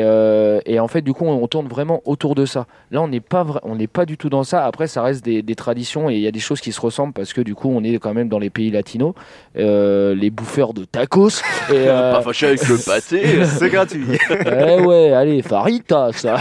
[0.65, 2.65] et en fait du coup on, on tourne vraiment autour de ça.
[2.91, 4.65] Là on n'est pas vra- on n'est pas du tout dans ça.
[4.65, 7.13] Après ça reste des, des traditions et il y a des choses qui se ressemblent
[7.13, 9.13] parce que du coup on est quand même dans les pays latinos,
[9.55, 13.43] les bouffeurs de tacos et Pas fâché avec le pâté.
[13.45, 14.05] C'est gratuit.
[14.29, 16.37] eh ouais allez farita ça.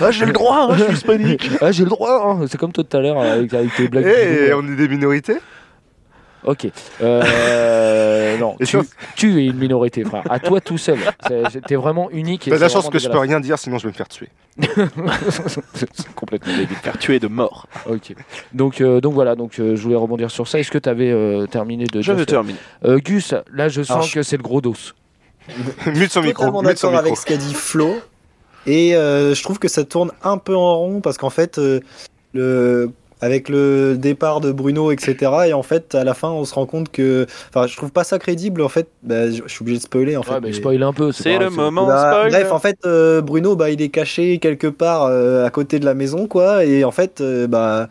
[0.00, 1.50] ah, j'ai le droit, hein, je suis hispanique.
[1.60, 2.46] Ah, j'ai le droit, hein.
[2.48, 4.06] c'est comme toi tout à l'heure avec, avec tes blagues.
[4.06, 4.60] Et bidons.
[4.62, 5.36] on est des minorités
[6.44, 6.66] Ok.
[7.00, 8.56] Euh, non,
[9.16, 10.22] tu, es une minorité, frère.
[10.28, 10.98] À toi tout seul.
[11.66, 12.48] T'es vraiment unique.
[12.48, 14.28] T'as la chance que je peux rien dire, sinon je vais me faire tuer.
[15.74, 16.76] C'est complètement débile.
[16.76, 17.66] Faire tuer de mort.
[17.88, 18.14] Ok.
[18.52, 20.58] Donc, euh, donc voilà, donc, euh, je voulais rebondir sur ça.
[20.58, 22.12] Est-ce que tu avais terminé de Je.
[22.84, 24.74] Euh, Gus, là je sens Alors, je- que c'est le gros dos.
[25.86, 26.62] Mute son micro.
[26.62, 27.22] Mute son d'accord avec micro.
[27.22, 27.96] ce qu'a dit Flo.
[28.66, 31.80] Et euh, je trouve que ça tourne un peu en rond parce qu'en fait, euh,
[32.32, 36.54] le, avec le départ de Bruno, etc., et en fait, à la fin, on se
[36.54, 37.26] rend compte que.
[37.48, 38.60] Enfin, je trouve pas ça crédible.
[38.60, 40.16] En fait, bah, je suis obligé de spoiler.
[40.18, 41.12] En fait, Ouais, mais mais- spoil un peu.
[41.12, 42.30] C'est le moment Bah, spoil.
[42.32, 45.84] bref, en fait, euh, Bruno, bah, il est caché quelque part euh, à côté de
[45.86, 46.64] la maison, quoi.
[46.66, 47.88] Et en fait, euh, bah,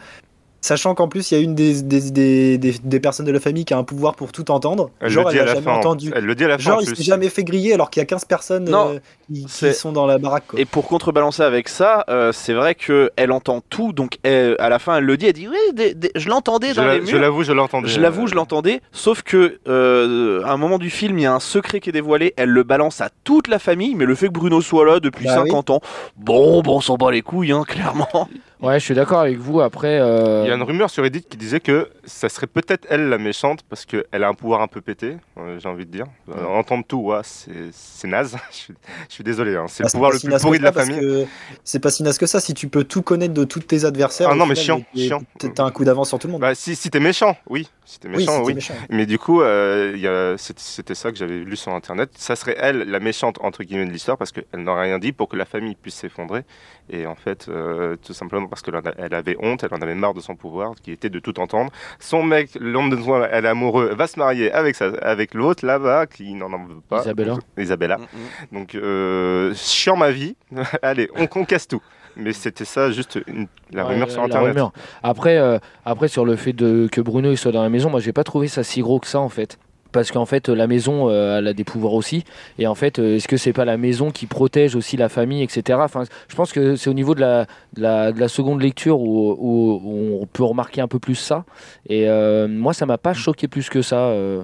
[0.64, 3.40] Sachant qu'en plus, il y a une des, des, des, des, des personnes de la
[3.40, 4.92] famille qui a un pouvoir pour tout entendre.
[5.00, 5.72] Elle Genre, le dit elle à a la jamais fin.
[5.74, 6.12] en- entendu.
[6.16, 6.64] Elle le dit à la fin.
[6.64, 9.00] Genre, en il s'est jamais fait griller alors qu'il y a 15 personnes Non, euh,
[9.34, 10.44] qui, sont dans la baraque.
[10.50, 10.60] Quoi.
[10.60, 14.70] Et pour contrebalancer avec ça, euh, c'est vrai que elle entend tout, donc elle- à
[14.70, 17.00] la fin elle le dit, elle dit oui, des- des- je l'entendais Je dans la-
[17.00, 17.22] les je murs.
[17.22, 17.88] l'avoue, je l'entendais.
[17.88, 21.34] Je l'avoue, je l'entendais, sauf que euh, à un moment du film, il y a
[21.34, 24.28] un secret qui est dévoilé, elle le balance à toute la famille, mais le fait
[24.28, 25.82] que Bruno soit là depuis Bah 50 ans,
[26.18, 28.30] bon, bon, on s'en bat les couilles, hein, clairement.
[28.62, 29.60] Ouais, je suis d'accord avec vous.
[29.60, 32.86] Après, euh, Il y a une rumeur sur Reddit qui disait que ça serait peut-être
[32.92, 35.92] elle la méchante parce qu'elle a un pouvoir un peu pété, euh, j'ai envie de
[35.92, 36.06] dire.
[36.30, 38.38] Euh, entendre tout, ouais, c'est c'est naze.
[38.52, 38.74] je, suis,
[39.10, 39.66] je suis désolé, hein.
[39.68, 41.28] c'est Ah, le pouvoir pas le si plus pourri de la famille.
[41.64, 42.40] C'est pas si naze que ça.
[42.40, 45.08] Si tu peux tout connaître de tous tes adversaires, Ah non, mais final, chiant, t'es-
[45.08, 45.24] chiant.
[45.40, 46.42] t'es- T'as un coup d'avance sur tout le monde.
[46.42, 47.68] Bah, si si t'es méchant, oui.
[47.84, 48.54] Si t'es oui, méchant, si t'es oui.
[48.54, 48.74] méchant.
[48.92, 52.12] Mais du coup, euh, c'était ça que j'avais lu sur internet.
[52.16, 55.28] Ça serait elle la méchante entre guillemets de l'histoire parce qu'elle n'aurait rien dit pour
[55.30, 56.44] que la famille puisse s'effondrer.
[56.90, 58.76] Et en fait, euh, tout simplement parce qu'elle
[59.16, 61.72] avait honte, elle en avait marre de son pouvoir, qui était de tout entendre.
[62.00, 65.66] Son mec, l'homme de soin, elle est amoureux, va se marier avec, sa, avec l'autre
[65.66, 67.02] là-bas qui n'en en veut pas.
[67.02, 67.38] Isabella.
[67.58, 67.98] Isabella.
[67.98, 68.60] Mm, mm.
[68.60, 70.36] Donc, euh, chiant ma vie.
[70.84, 71.82] Allez, on, on casse tout.
[72.18, 74.50] Mais c'était ça, juste une- la Ouais, rumeur sur internet.
[74.50, 74.74] rumeur.
[75.02, 78.02] Après, euh, après, sur le fait de, que Bruno il soit dans la maison, moi
[78.02, 79.58] j'ai pas trouvé ça si gros que ça en fait.
[79.92, 82.24] Parce qu'en fait, la maison, euh, elle a des pouvoirs aussi.
[82.60, 85.44] Et en fait, euh, est-ce que c'est pas la maison qui protège aussi la famille,
[85.44, 85.80] etc.
[85.84, 89.00] Enfin, je pense que c'est au niveau de la, de la, de la seconde lecture
[89.02, 91.44] où, où- où on peut remarquer un peu plus ça.
[91.90, 94.44] Et euh, moi, ça m'a pas choqué plus que ça euh,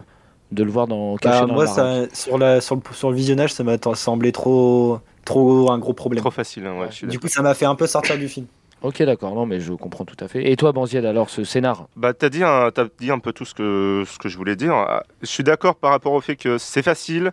[0.51, 2.09] de le voir dans caché Bah, dans moi, la baraque.
[2.09, 5.93] ça, sur, la, sur, le, sur le visionnage, ça m'a semblé trop, trop un gros
[5.93, 6.21] problème.
[6.21, 8.47] Trop facile, hein, ouais, Du coup, ça m'a fait un peu sortir du film.
[8.81, 9.33] Ok, d'accord.
[9.33, 10.51] Non, mais je comprends tout à fait.
[10.51, 11.87] Et toi, Banzied, alors, ce scénar?
[11.95, 14.55] Bah, t'as dit, un, t'as dit un peu tout ce que, ce que je voulais
[14.55, 14.73] dire.
[14.75, 17.31] Ah, Je suis d'accord par rapport au fait que c'est facile.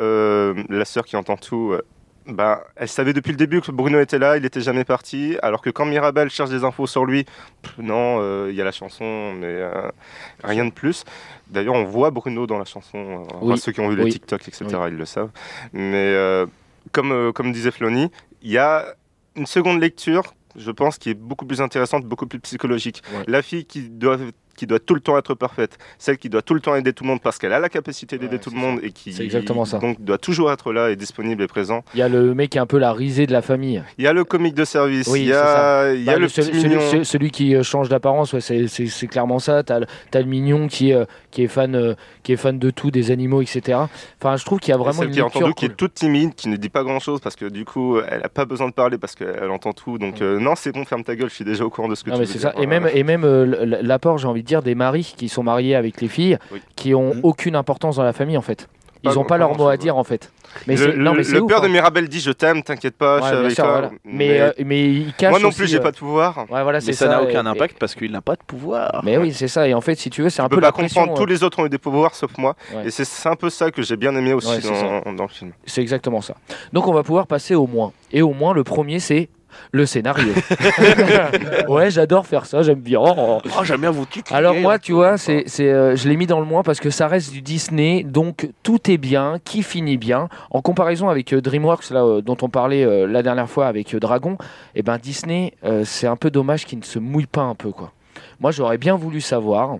[0.00, 1.82] Euh, la sœur qui entend tout, euh,
[2.26, 5.36] bah, elle savait depuis le début que Bruno était là, il était jamais parti.
[5.42, 7.24] Alors que quand Mirabel cherche des infos sur lui,
[7.62, 9.90] pff, non, euh, il y a la chanson, mais euh,
[10.44, 11.04] rien de plus.
[11.48, 13.26] D'ailleurs, on voit Bruno dans la chanson.
[13.40, 14.12] enfin, ceux qui ont vu les Oui.
[14.12, 15.30] TikTok, etc., ils le savent.
[15.72, 16.14] Mais
[16.92, 18.10] comme, comme disait Flony,
[18.42, 18.86] il y a
[19.36, 23.02] une seconde lecture, je pense, qui est beaucoup plus intéressante, beaucoup plus psychologique.
[23.12, 23.24] Ouais.
[23.26, 24.18] La fille qui doit,
[24.56, 27.04] qui doit tout le temps être parfaite, celle qui doit tout le temps aider tout
[27.04, 29.64] le monde parce qu'elle a la capacité d'aider Ouais, tout le monde et qui exactement
[29.64, 29.78] ça.
[29.78, 31.84] donc doit toujours être là et disponible et présent.
[31.94, 33.82] Il y a le mec qui est un peu la risée de la famille.
[33.98, 36.18] Il y a le comique de service, Oui, il y a, il y a Bah,
[36.18, 39.62] le celui, petit celui- qui euh, change d'apparence, ouais, c'est- clairement ça.
[39.62, 42.90] T'as le, mignon qui, est, euh, qui, est fan, euh, qui est fan de tout,
[42.90, 43.78] des animaux, etc.
[44.20, 45.72] Enfin, je trouve qu'il y a vraiment une qui entendue, qui cool.
[45.72, 48.28] est toute timide, qui ne dit pas grand chose parce que du coup, elle a
[48.28, 49.98] pas besoin de parler parce qu'elle entend tout.
[49.98, 52.04] Donc, euh, non, c'est bon, ferme ta gueule, je suis déjà au courant de ce
[52.04, 52.52] que Non, tu mais veux c'est dire.
[52.54, 52.60] ça.
[52.62, 53.24] Et même, et même
[53.82, 56.62] l'apport, j'ai envie de dire, des maris qui sont mariés avec les filles, Oui.
[56.76, 57.20] qui ont Mhm.
[57.24, 58.68] aucune importance dans la famille, en fait.
[59.04, 60.32] Ils n'ont pas leur mot à dire, en fait.
[60.66, 61.70] Mais le, c'est- non, le- mais c'est le ouf, père de hein.
[61.70, 63.72] Mirabel dit je t'aime, t'inquiète pas, je Ouais, avec sûr, toi.
[63.72, 63.90] voilà.
[64.04, 66.38] Mais, euh, mais il cache moi non plus, j'ai euh, pas de pouvoir.
[66.50, 69.02] Ouais, voilà, c'est Mais ça n'a aucun et- impact parce qu'il n'a pas de pouvoir.
[69.04, 69.68] Mais oui, c'est ça.
[69.68, 71.14] Et en fait, si tu veux, c'est un Je peu peux la pas comprendre, pression.
[71.14, 72.56] tous euh, les autres ont eu des pouvoirs sauf moi.
[72.74, 72.86] Ouais.
[72.86, 74.70] Et c'est- un peu ça que j'ai bien aimé aussi Ouais, c'est
[75.04, 75.52] dans, dans le film.
[75.66, 76.34] C'est exactement ça.
[76.72, 77.92] Donc on va pouvoir passer au moins.
[78.12, 79.28] Et au moins, le premier, c'est
[79.72, 80.32] le scénario.
[81.68, 83.00] ouais, j'adore faire ça, j'aime bien.
[83.00, 83.40] Oh.
[83.44, 84.36] Oh, j'aime bien vous titiller.
[84.36, 84.78] Alors moi, hein.
[84.80, 87.32] tu vois, c'est, c'est, euh, je l'ai mis dans le moins parce que ça reste
[87.32, 90.28] du Disney, donc tout est bien, qui finit bien.
[90.50, 94.38] En comparaison avec euh, DreamWorks, là, euh, dont on parlait la dernière fois avec Dragon,
[94.74, 95.54] et ben Disney,
[95.84, 97.92] c'est un peu dommage qu'il ne se mouille pas un peu, quoi.
[98.40, 99.76] Moi, j'aurais bien voulu savoir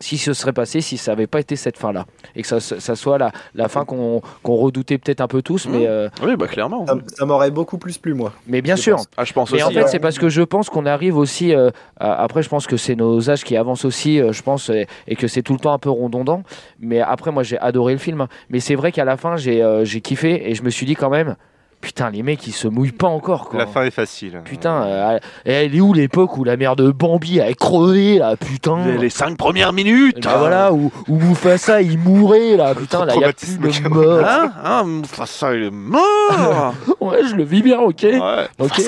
[0.00, 2.94] si ce serait passé si ça n'avait pas été cette fin-là et que ça, ça
[2.96, 6.86] soit la, la fin qu'on, redoutait peut-être un peu tous, mais, euh, Oui, bah clairement.
[6.86, 8.32] Ça, ça m'aurait beaucoup plus plu, moi.
[8.46, 8.96] mais bien Je sûr.
[8.96, 9.06] pense.
[9.16, 9.64] Ah, je pense Mais aussi.
[9.64, 9.88] en fait, ouais.
[9.90, 11.54] c'est parce que je pense qu'on arrive aussi.
[11.54, 14.68] euh, à- après, je pense que c'est nos âges qui avancent aussi, euh, je pense,
[14.70, 16.42] et, et que c'est tout le temps un peu redondant.
[16.80, 18.26] Mais après, moi, j'ai adoré le film.
[18.50, 20.94] Mais c'est vrai qu'à la fin, j'ai euh, j'ai kiffé et je me suis dit
[20.94, 21.36] quand même,
[21.80, 23.48] putain, les mecs, ils se mouillent pas encore.
[23.48, 23.60] Quoi.
[23.60, 24.40] La fin est facile.
[24.44, 28.84] Putain, euh, elle est où l'époque où la mère de Bambi a crevé là, putain
[28.86, 30.22] Les- Les cinq premières minutes.
[30.24, 33.88] Bah voilà, où, où Mufasa il mourait là, putain, là, il y a plus de
[33.88, 34.24] mort.
[34.26, 34.52] Hein?
[34.64, 34.84] Hein?
[34.84, 38.02] Mufasa, il est mort Ouais, je le vis bien, ok.
[38.02, 38.48] Ouais.
[38.58, 38.80] Ok.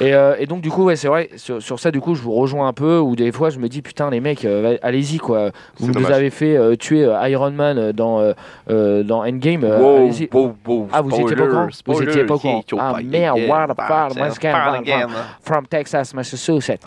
[0.00, 2.22] Et, euh, et donc du coup ouais c'est vrai sur, sur ça du coup je
[2.22, 5.18] vous rejoins un peu ou des fois je me dis putain les mecs euh, allez-y
[5.18, 5.50] quoi.
[5.80, 8.32] Vous nous avez fait euh, tuer Iron Man dans
[8.68, 10.28] dans Endgame Wow, allez-y.
[10.32, 13.68] wow, wow, Ah, vous étiez pas spoilers, Vous étiez pas yeah, Ah, merde, what the
[13.70, 15.08] fuck, pas- again.
[15.42, 16.80] from Texas Massachusetts.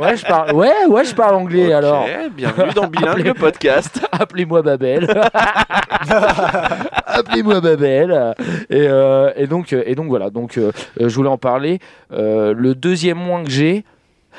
[0.00, 2.06] Ouais je parle ouais ouais je parle anglais alors.
[2.36, 4.00] bienvenue dans Bilingue le podcast.
[4.12, 5.06] appelez-moi Babel
[7.20, 8.34] appelez-moi Babel.
[8.68, 9.72] Et, euh, et donc
[10.08, 10.30] voilà.
[10.30, 11.78] Donc euh, euh, je voulais en parler.
[12.10, 13.84] Le deuxième moins que j'ai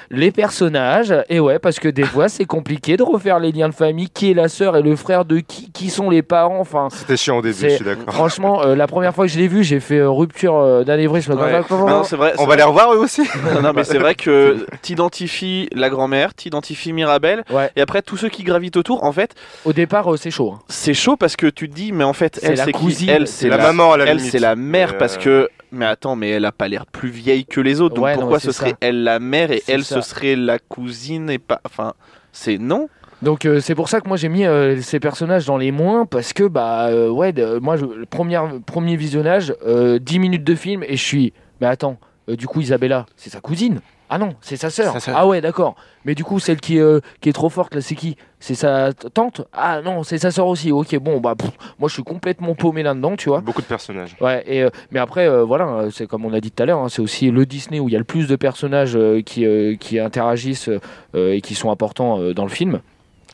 [0.09, 3.73] les personnages, et ouais, parce que des fois c'est compliqué de refaire les liens de
[3.73, 6.87] famille, qui est la sœur et le frère de qui, qui sont les parents, enfin.
[6.91, 8.13] C'était chiant au début, je suis d'accord.
[8.13, 11.33] Franchement, euh, la première fois que je l'ai vu, j'ai fait euh, rupture euh, d'anévrisme.
[11.33, 11.61] Ouais.
[11.69, 12.33] Non, c'est vrai.
[12.39, 13.21] On va les revoir eux aussi
[13.53, 17.69] Non, non, mais c'est vrai que t'identifies la grand-mère, t'identifies Mirabelle, Ouais.
[17.75, 19.33] et après tous ceux qui gravitent autour, en fait,
[19.65, 20.53] Au départ, euh, c'est chaud.
[20.55, 20.59] hein.
[20.67, 23.09] c'est chaud parce que tu te dis, mais en fait, C'est elle, la c'est cousine,
[23.09, 25.49] Elle, c'est la la, maman à la elle, c'est la mère Euh, parce que.
[25.73, 27.95] Mais attends, mais elle a pas l'air plus vieille que les autres.
[27.95, 28.77] Donc Ouais, non, pourquoi mais ce c'est serait ça.
[28.81, 29.90] elle la mère et elle ça.
[29.95, 31.61] Ce serait la cousine et pas.
[31.65, 31.93] Enfin,
[32.31, 32.89] c'est non.
[33.21, 36.07] Donc euh, c'est pour ça que moi j'ai mis euh, ces personnages dans les moins
[36.07, 40.55] parce que bah euh, ouais moi je, le premier premier visionnage euh, 10 minutes de
[40.55, 43.81] film et je suis mais attends du coup Isabella c'est sa cousine
[44.13, 44.95] ah non c'est sa sœur.
[45.07, 45.75] Ah ouais d'accord.
[46.05, 48.17] Mais du coup celle qui euh, qui est trop forte là c'est qui?
[48.39, 49.41] C'est sa tante?
[49.53, 50.71] Ah non c'est sa sœur aussi.
[50.71, 51.49] Ok bon bah pff,
[51.79, 53.39] moi je suis complètement paumé là dedans tu vois.
[53.39, 54.17] Beaucoup de personnages.
[54.19, 56.65] Ouais, et, euh, mais après, euh, voilà, euh, c'est comme on a dit tout à
[56.65, 59.21] l'heure, hein, c'est aussi le Disney où il y a le plus de personnages euh,
[59.21, 59.45] qui,
[59.79, 60.69] qui interagissent
[61.15, 62.81] et qui sont importants dans le film.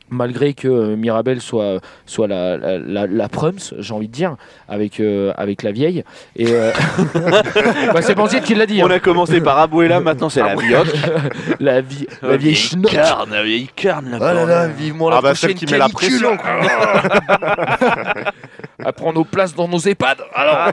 [0.10, 4.38] Malgré que euh, Mirabelle soit, soit la, la, la, la Prums, j'ai envie de dire,
[4.70, 6.04] avec, euh, avec la vieille.
[6.36, 6.72] Et euh,
[7.94, 8.82] bah, c'est Banziette qui l'a dit.
[8.82, 8.92] On hein.
[8.92, 10.78] a commencé par Abuela, maintenant c'est la vieille.
[11.60, 12.92] la, vie, la vieille schnock.
[12.92, 14.18] carne, la vieille carne.
[14.20, 16.62] Oh là là, vivement la Ah bah prochaine celle qui met la pression quoi.
[18.84, 20.18] à prendre nos places dans nos EHPAD.
[20.34, 20.72] Alors,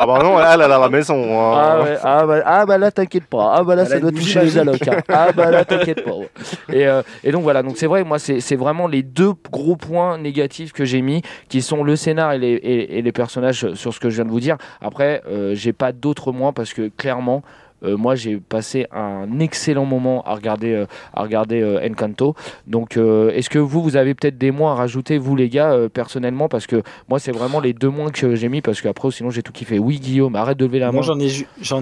[0.00, 1.16] Ah bah non, elle elle a la maison.
[1.16, 1.54] hein.
[1.56, 4.40] Ah, ouais, ah, bah, ah bah là t'inquiète pas, ah bah là ça doit toucher
[4.40, 4.86] les allocs.
[4.88, 4.98] hein.
[5.08, 6.12] Ah bah là t'inquiète pas.
[6.14, 6.28] ouais.
[6.72, 9.76] Et, euh, et donc voilà, donc c'est vrai, moi c'est c'est vraiment les deux gros
[9.76, 13.72] points négatifs que j'ai mis, qui sont le scénar et les, et, et les personnages
[13.74, 14.56] sur ce que je viens de vous dire.
[14.80, 17.42] Après, euh, j'ai pas d'autres moins parce que clairement.
[17.84, 22.34] Euh, moi, j'ai passé un excellent moment à regarder, euh, à regarder euh, Encanto.
[22.66, 25.72] Donc, euh, est-ce que vous, vous avez peut-être des moins à rajouter, vous les gars,
[25.72, 26.48] euh, personnellement?
[26.48, 29.42] Parce que moi, c'est vraiment les deux moins que j'ai mis parce qu'après, sinon, j'ai
[29.42, 29.78] tout kiffé.
[29.78, 30.92] Oui, Guillaume, arrête de lever la main.
[30.98, 31.18] Moi j'en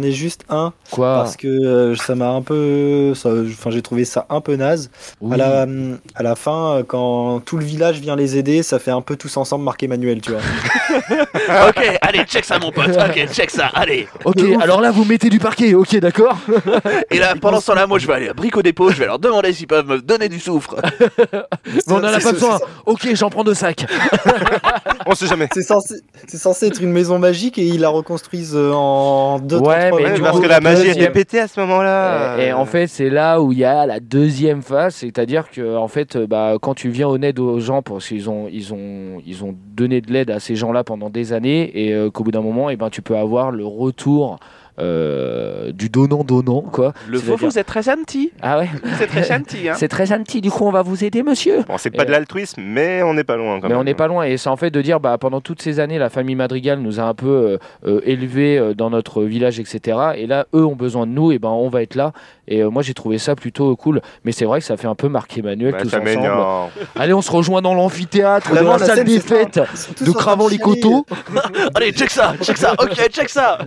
[0.03, 1.15] ai, ai juste un Quoi?
[1.17, 4.91] Parce que euh, ça m'a un peu, enfin j'ai trouvé ça un peu naze.
[5.21, 5.35] Oui.
[5.35, 5.67] À la,
[6.15, 9.37] à la fin, quand tout le village vient les aider, ça fait un peu tous
[9.37, 10.41] ensemble Marc Emmanuel, tu vois.
[11.69, 12.89] ok, allez, check ça, mon pote.
[12.89, 14.07] Ok, check ça, allez.
[14.25, 16.37] Ok, alors là, vous mettez du parquet, ok, d'accord
[17.11, 19.19] Et là, pendant ce temps-là, moi, je vais aller à Brico Dépôt, je vais leur
[19.19, 20.77] demander s'ils peuvent me donner du soufre.
[21.67, 22.59] Mais on en a C'est- pas besoin.
[22.87, 23.87] Ok, j'en prends deux sacs.
[25.09, 25.49] On sait jamais.
[25.55, 25.95] C'est censé,
[26.27, 30.01] c'est censé être une maison magique et ils la reconstruisent euh, en deux, Ouais, trois,
[30.01, 30.25] mais jours.
[30.27, 32.39] parce que la magie deuxième- était pétée à ce moment-là.
[32.39, 35.77] Et, et en fait, c'est là où il y a la deuxième phase, c'est-à-dire que
[35.77, 38.75] en fait, euh, bah, quand tu viens en aide aux gens, parce qu'ils ont, ils
[38.75, 42.25] ont, ils ont donné de l'aide à ces gens-là pendant des années, et euh, qu'au
[42.25, 44.39] bout d'un moment, et ben, tu peux avoir le retour
[44.79, 46.93] euh, du donnant-donnant, quoi.
[47.09, 48.33] Le faux, vous êtes très gentil.
[48.43, 48.69] Ah ouais.
[48.99, 49.75] C'est très gentil, hein.
[49.77, 50.41] C'est très gentil.
[50.41, 51.63] Du coup, on va vous aider, monsieur.
[51.69, 53.79] Bon, c'est pas Et- de l'altruisme, mais on n'est pas loin quand Mais même.
[53.79, 55.99] on n'est pas loin et c'est en fait de dire bah pendant toutes ces années
[55.99, 59.99] la famille Madrigal nous a un peu euh, euh, élevés euh, dans notre village etc
[60.17, 62.13] et là eux ont besoin de nous et ben on va être là
[62.49, 64.95] et euh, moi j'ai trouvé ça plutôt cool mais c'est vrai que ça fait un
[64.95, 68.73] peu Marc Emmanuel Bah, tous ça ensemble allez on se rejoint dans l'amphithéâtre de Vraiment,
[68.73, 69.61] la la salle des fêtes
[70.01, 71.05] de cravant les coteaux
[71.75, 73.59] Allez, check ça, check ça, ok, check ça.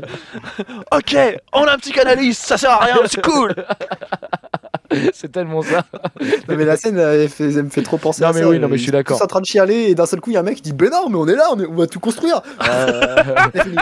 [1.00, 1.16] Ok,
[1.54, 3.56] on a un petit canalis, ça sert à rien, c'est cool.
[5.14, 5.84] c'est tellement ça
[6.50, 8.48] Non, mais la scène, elle, fait- elle me fait trop penser Non, à mais ça.
[8.50, 9.22] oui, non, mais je suis d'accord.
[9.22, 10.74] en train de chialer et d'un seul coup, il y a un mec qui dit
[10.74, 12.42] Ben non, mais on est là, on, est- on va tout construire.
[13.64, 13.76] Fini.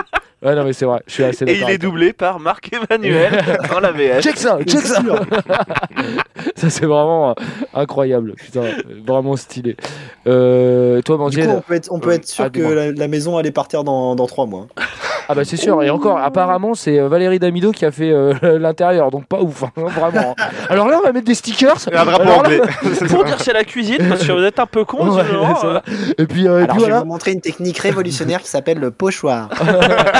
[0.43, 3.41] Ouais non mais c'est vrai je suis assez Et il est doublé par Marc Emmanuel
[3.75, 4.21] en la VF.
[4.21, 5.01] check ça check ça
[6.55, 7.33] ça c'est vraiment euh,
[7.73, 8.61] incroyable putain
[9.05, 9.75] vraiment stylé
[10.27, 12.91] euh, toi Du coup, on peut être, on peut euh, être sûr ah, que la,
[12.91, 14.67] la maison allait partir dans, dans trois mois.
[15.29, 19.11] Ah bah c'est sûr, et encore, apparemment c'est Valérie Damido qui a fait euh, l'intérieur,
[19.11, 20.35] donc pas ouf, hein, vraiment.
[20.69, 21.75] Alors là on va mettre des stickers.
[21.91, 22.61] Et un drapeau Alors là- anglais.
[23.09, 25.83] Pour dire c'est la cuisine, parce que vous êtes un peu con, Ouais, va.
[26.17, 26.99] Et puis, euh, Alors, puis je vais voilà.
[26.99, 29.49] vous montrer une technique révolutionnaire qui s'appelle le pochoir.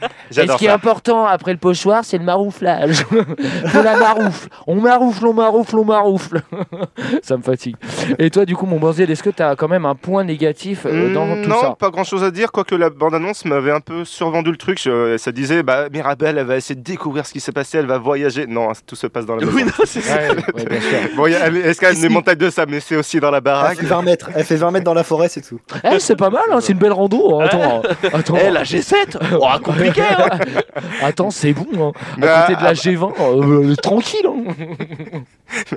[0.30, 0.74] Et ce qui est ça.
[0.74, 3.04] important après le pochoir, c'est le marouflage.
[3.66, 4.48] Faut la maroufle.
[4.66, 6.42] On maroufle, on maroufle, on maroufle.
[7.22, 7.76] ça me fatigue.
[8.18, 10.86] Et toi, du coup, mon Banziel, est-ce que tu as quand même un point négatif
[10.86, 11.76] euh, dans Hmm, tout non, ça?
[11.78, 14.80] pas grand chose à dire, quoique la bande-annonce m'avait un peu survendu le truc.
[14.82, 17.86] Je- ça disait, bah, Mirabelle, elle va essayer de découvrir ce qui s'est passé, elle
[17.86, 18.46] va voyager.
[18.46, 19.52] Non, tout se passe dans la maison.
[19.56, 20.16] Oui, non, c'est ça.
[20.16, 20.98] Ouais, ouais, bien sûr.
[21.16, 22.96] Bon, il y a- elle est quand même Si, des montagnes de sable, mais c'est
[22.96, 23.78] aussi dans la Elle baraque.
[23.78, 24.30] fait 20 mètres.
[24.34, 25.60] Elle fait 20 mètres dans la forêt, c'est tout.
[25.84, 27.40] Eh, c'est pas mal, hein, c'est une belle rando.
[27.40, 27.44] hein.
[27.46, 27.82] Attends,
[28.12, 29.46] attends, Eh, la G7 Oh,
[29.88, 31.66] compliqué, hein attends c'est bon.
[31.88, 31.92] hein.
[32.18, 34.26] Mais À à- côté de la G20, euh, tranquille.
[34.26, 35.22] hein.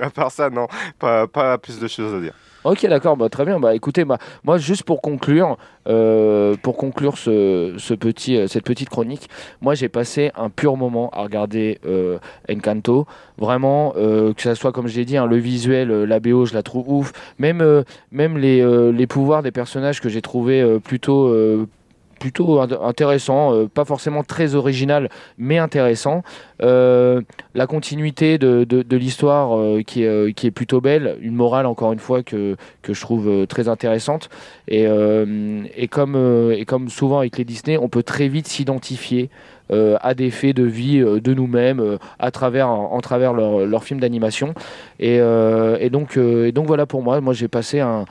[0.00, 0.66] à part ça, non,
[0.98, 2.32] pas, pas plus de choses à dire.
[2.64, 3.58] Ok, d'accord, bah, très bien.
[3.58, 5.56] Bah, écoutez, bah, moi, juste pour conclure,
[5.88, 9.28] euh, pour conclure ce, ce petit, euh, cette petite chronique,
[9.60, 13.04] moi, j'ai passé un pur moment à regarder euh, Encanto.
[13.36, 16.54] Vraiment, euh, que ça soit, comme je l'ai dit, hein, le visuel, la BO, je
[16.54, 17.12] la trouve ouf.
[17.40, 17.82] Même, euh,
[18.12, 21.66] même les, euh, les pouvoirs des personnages que j'ai trouvé plutôt.
[22.22, 25.08] Plutôt int- intéressant, euh, pas forcément très original,
[25.38, 26.22] mais intéressant.
[26.62, 27.20] Euh,
[27.56, 32.54] la continuité de, l'histoire euh, qui, est, plutôt belle, une morale encore une fois que,
[32.82, 34.28] que je trouve très intéressante.
[34.68, 34.86] Et,
[35.88, 39.28] comme, souvent avec les Disney, on peut très vite s'identifier
[39.70, 44.54] à des faits de vie de nous-mêmes à travers, en, travers leurs leur films d'animation.
[45.00, 45.18] Et,
[45.90, 46.18] donc,
[46.66, 48.06] voilà pour moi, moi j'ai passé un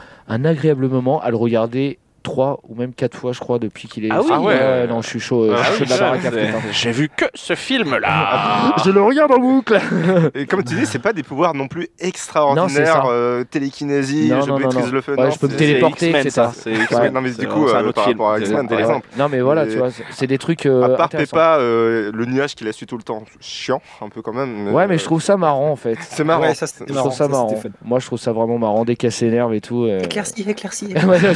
[0.46, 4.10] agréable moment à le regarder trois ou même quatre fois je crois depuis qu'il est
[4.12, 4.46] Ah oui, sorti.
[4.48, 4.88] ouais.
[4.88, 6.62] non je suis chaud, je Ah suis oui, chaud de la baraque à hein.
[6.72, 8.76] J'ai vu que ce film-là.
[8.86, 9.80] je le regarde en boucle
[10.36, 13.10] Et comme tu dis, c'est pas des pouvoirs non plus Non, extraordinaires, ça.
[13.10, 14.92] euh, télékinésie, Non, je non, non, maîtrise non.
[14.92, 15.16] le feu.
[15.18, 16.52] Ouais, non, je peux me téléporter, c'est ça.
[16.66, 18.18] Ouais, non, mais du un- coup, c'est un euh, autre par film.
[18.20, 18.84] rapport à X-Men, par Ouais.
[18.84, 19.08] exemple.
[19.18, 21.10] non mais voilà tu vois c'est- des trucs euh, À part.
[21.10, 24.74] Peppa, euh, le nuage qu'il a su tout le temps, chiant un peu quand même.
[24.74, 26.42] ouais mais je trouve ça marrant en fait C'est marrant.
[26.44, 27.54] Ouais, ça, c'était je trouve ça marrant
[27.84, 30.00] moi je trouve ça vraiment marrant dès qu'elle s'énerve et tout euh.
[30.04, 30.94] Éclairci, éclairci.
[30.96, 31.34] Ouais, non,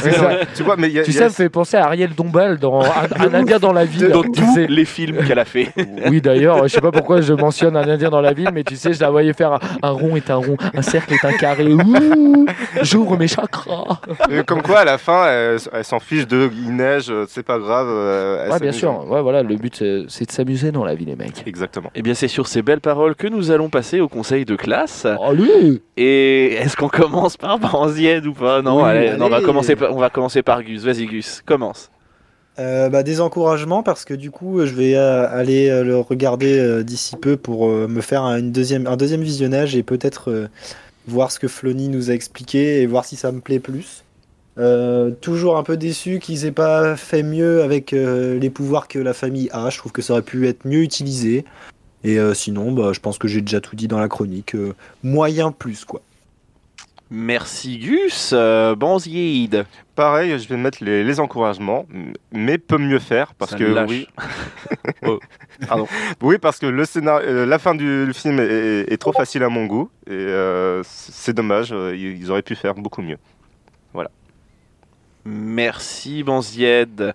[0.54, 2.58] tu vois, mais il y a, Tu sais, ça me fait penser à Ariel Dombal
[2.58, 4.08] dans Un, Indien dans la ville.
[4.08, 5.68] Dans Tu tous sais- les films qu'elle a fait.
[6.10, 8.76] Oui, d'ailleurs, je sais pas pourquoi je mentionne un Indien dans la ville, mais tu
[8.76, 11.32] sais, je la voyais faire un, un rond est un rond, un cercle est un
[11.32, 11.72] carré.
[11.72, 12.46] Ouh,
[12.82, 14.00] j'ouvre mes chakras.
[14.30, 17.44] euh, comme quoi, à la fin, elle, elle s'en fiche de il neige, euh, c'est
[17.44, 17.86] pas grave.
[17.88, 19.06] euh, elle Ouais, bien sûr.
[19.10, 21.42] Ouais, voilà, le but c'est c'est de s'amuser dans la vie, les mecs.
[21.46, 21.90] Exactement.
[21.94, 25.06] Eh bien, c'est sur ces belles paroles que nous allons passer au conseil de classe.
[25.06, 28.62] Allez Et est-ce qu'on commence par Banzied ou pas?
[28.62, 30.82] Non, Oui, allez, non, on, va commencer par, on va commencer par Gus.
[30.82, 31.90] Vas-y, Gus, commence.
[32.58, 36.82] Euh, bah, des encouragements parce que du coup je vais euh, aller euh, le regarder
[36.84, 40.48] d'ici peu pour me faire un, une deuxième, un deuxième visionnage et peut-être
[41.06, 44.04] voir ce que Flony nous a expliqué et voir si ça me plaît plus.
[45.20, 49.50] Toujours un peu déçu qu'ils aient pas fait mieux avec les pouvoirs que la famille
[49.52, 49.68] a.
[49.68, 51.44] Je trouve que ça aurait pu être mieux utilisé.
[52.04, 54.56] Et sinon, bah, je pense que j'ai déjà tout dit dans la chronique.
[55.02, 56.00] Moyen plus quoi.
[57.10, 58.30] Merci, Gus.
[58.32, 58.74] Euh.
[59.94, 61.86] Pareil, je vais mettre les, les encouragements,
[62.32, 64.08] mais peut mieux faire parce Ça que oui,
[65.06, 65.20] Oh,
[65.68, 65.86] pardon.
[66.20, 69.66] oui, parce que le scénario, euh, la fin du film est, trop facile à mon
[69.66, 71.72] goût et euh, c'est dommage.
[71.72, 73.18] euh, ils auraient pu faire beaucoup mieux.
[75.28, 77.12] Merci Banzied.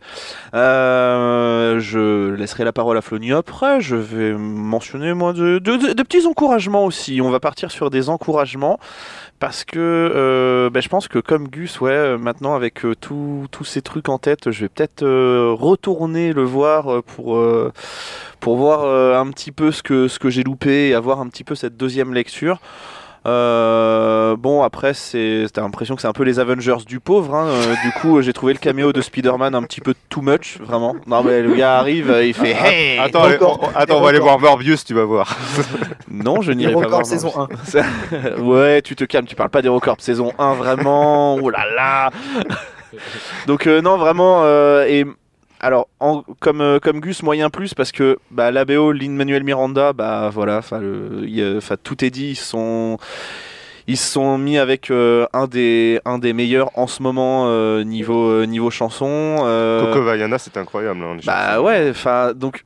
[0.53, 3.79] Euh, je laisserai la parole à Flony après.
[3.79, 5.59] Je vais mentionner moi de,
[6.03, 7.21] petits encouragements aussi.
[7.21, 8.79] On va partir sur des encouragements
[9.39, 13.81] parce que euh, ben, je pense que comme Gus, ouais, euh, maintenant avec tous ces
[13.81, 15.05] trucs en tête, je vais peut-être
[15.53, 17.37] retourner le voir pour
[18.57, 22.13] voir un petit peu ce que j'ai loupé et avoir un petit peu cette deuxième
[22.13, 22.59] lecture.
[23.27, 27.45] Euh, bon après c'est t'as l'impression que c'est un peu les Avengers du pauvre hein.
[27.49, 30.95] Euh, du coup j'ai trouvé le caméo de Spider-Man un petit peu too much vraiment
[31.05, 33.59] non mais le gars arrive euh, il fait hey Attends, allez, Record.
[33.61, 35.37] on, attends, on va aller voir Morbius, tu vas voir.
[36.09, 37.31] non je n'irai pas voir records saison
[37.77, 38.39] 1.
[38.41, 41.65] ouais tu te calmes tu parles pas des records de saison 1 vraiment oh là
[41.75, 42.09] là
[43.45, 45.05] donc euh, non vraiment euh, et
[45.61, 49.43] alors en- comme euh, comme Gus moyen plus parce que bah la BO Lin Manuel
[49.43, 51.41] Miranda bah voilà le- y
[51.83, 52.97] tout est dit ils sont
[53.87, 57.83] ils se sont mis avec euh, un des un des meilleurs en ce moment euh,
[57.83, 60.99] niveau euh, niveau chanson Coco Vaiana, c'est incroyable.
[61.03, 62.63] hein, bah ouais, enfin donc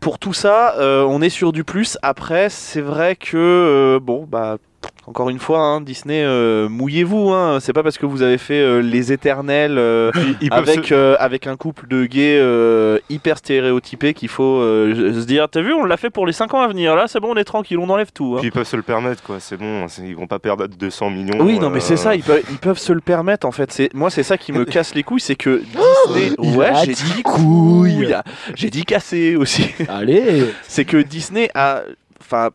[0.00, 1.98] pour tout ça, on est sur du plus.
[2.02, 4.58] Après, c'est vrai que bon bah
[5.06, 7.30] encore une fois, hein, Disney, euh, mouillez-vous.
[7.30, 10.10] Hein, c'est pas parce que vous avez fait euh, les éternels euh,
[10.50, 15.24] avec se- euh, avec un couple de gays euh, hyper stéréotypé qu'il faut euh, se
[15.26, 17.32] dire t'as vu on l'a fait pour les 5 ans à venir là c'est bon
[17.32, 18.38] on est tranquille on enlève tout hein.
[18.40, 19.36] Puis ils peuvent se le permettre, quoi.
[19.38, 21.38] C'est bon, c'est- ils vont pas perdre 200 millions.
[21.40, 23.88] Oui, non, mais c'est ça, ils peuvent, ils peuvent se le permettre en fait.
[23.94, 27.02] Moi, c'est ça qui me casse les couilles, c'est que Disney, il ouais, j'ai dit
[27.16, 27.94] dit couilles.
[28.06, 28.16] couilles,
[28.54, 29.70] j'ai dit casser aussi.
[29.88, 31.82] Allez c'est que Disney a,
[32.20, 32.50] enfin,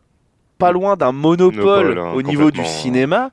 [0.66, 2.78] pas loin d'un monopole Monopole, hein, au niveau du complètement.
[2.80, 3.30] cinéma.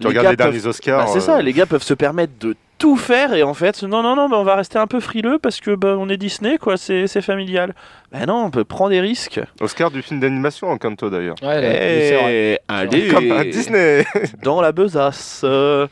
[0.00, 1.04] Tu regardes gars les derniers peuvent- Oscars.
[1.04, 3.82] bah, c'est euh, ça, les gars peuvent se permettre de tout faire et en fait,
[3.82, 6.16] non, non, non, bah, on va rester un peu frileux parce que bah, on est
[6.16, 7.74] Disney, quoi, c'est c'est familial.
[8.10, 9.38] Ben non, on peut prendre des risques.
[9.60, 11.34] Oscar du film d'animation en Kanto d'ailleurs.
[11.42, 12.32] Ouais, c'est vrai.
[12.32, 14.06] Eh, allez, Comme à Disney.
[14.42, 15.42] dans la besace.
[15.44, 15.86] Euh,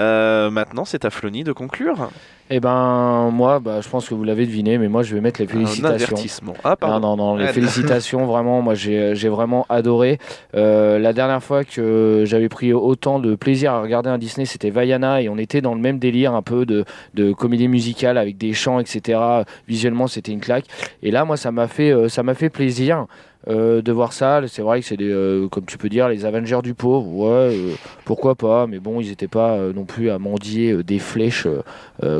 [0.00, 2.10] euh, maintenant, c'est à Flony de conclure.
[2.48, 5.40] Eh ben, moi, bah, je pense que vous l'avez deviné, mais moi, je vais mettre
[5.40, 5.88] les Un félicitations.
[6.14, 6.54] avertissement.
[6.62, 7.16] Ah, Non, pardon.
[7.16, 10.18] non, non, les Ah, félicitations, vraiment, moi j'ai j'ai vraiment adoré.
[10.54, 14.70] Euh, la dernière fois que j'avais pris autant de plaisir à regarder un Disney, c'était
[14.70, 16.84] Vaiana, et on était dans le même délire un peu de,
[17.14, 19.18] de comédie musicale avec des chants, etc.
[19.66, 20.66] Visuellement, c'était une claque.
[21.02, 23.06] Et là, moi, ça m'a fait, euh, ça m'a fait plaisir.
[23.48, 26.24] Euh, de voir ça, c'est vrai que c'est des, euh, comme tu peux dire, les
[26.24, 27.74] Avengers du pauvre, ouais, euh,
[28.04, 31.46] pourquoi pas, mais bon, ils n'étaient pas non plus à mendier des flèches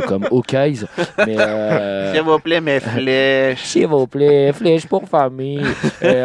[0.06, 0.84] comme Hawkeyes,
[1.26, 1.36] mais
[2.12, 3.62] S'il vous plaît, mes flèches.
[3.64, 5.62] s'il vous plaît, flèche pour famille.
[6.00, 6.24] Et,